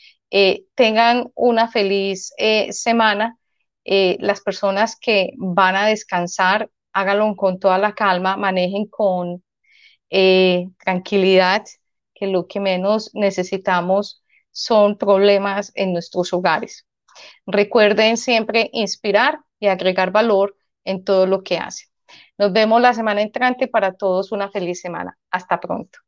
tengan 0.75 1.31
una 1.35 1.69
feliz 1.69 2.33
semana. 2.71 3.39
las 3.85 4.41
personas 4.41 4.97
que 4.97 5.33
van 5.37 5.77
a 5.77 5.87
descansar 5.87 6.71
háganlo 6.95 7.35
con 7.37 7.59
toda 7.59 7.79
la 7.79 7.95
calma, 7.95 8.37
manejen 8.37 8.87
con 8.87 9.43
eh, 10.11 10.69
tranquilidad, 10.79 11.65
que 12.15 12.27
lo 12.29 12.47
que 12.47 12.61
menos 12.61 13.11
necesitamos 13.15 14.23
son 14.51 14.97
problemas 14.97 15.73
en 15.75 15.93
nuestros 15.93 16.33
hogares. 16.33 16.87
Recuerden 17.47 18.17
siempre 18.17 18.71
inspirar 18.73 19.41
y 19.59 19.67
agregar 19.69 20.13
valor 20.13 20.57
en 20.85 21.05
todo 21.05 21.27
lo 21.27 21.43
que 21.43 21.59
hacen. 21.59 21.89
Nos 22.39 22.53
vemos 22.53 22.81
la 22.81 22.95
semana 22.95 23.23
entrante. 23.23 23.69
Para 23.69 23.95
todos 23.95 24.33
una 24.33 24.51
feliz 24.51 24.81
semana. 24.81 25.19
Hasta 25.31 25.61
pronto. 25.61 25.99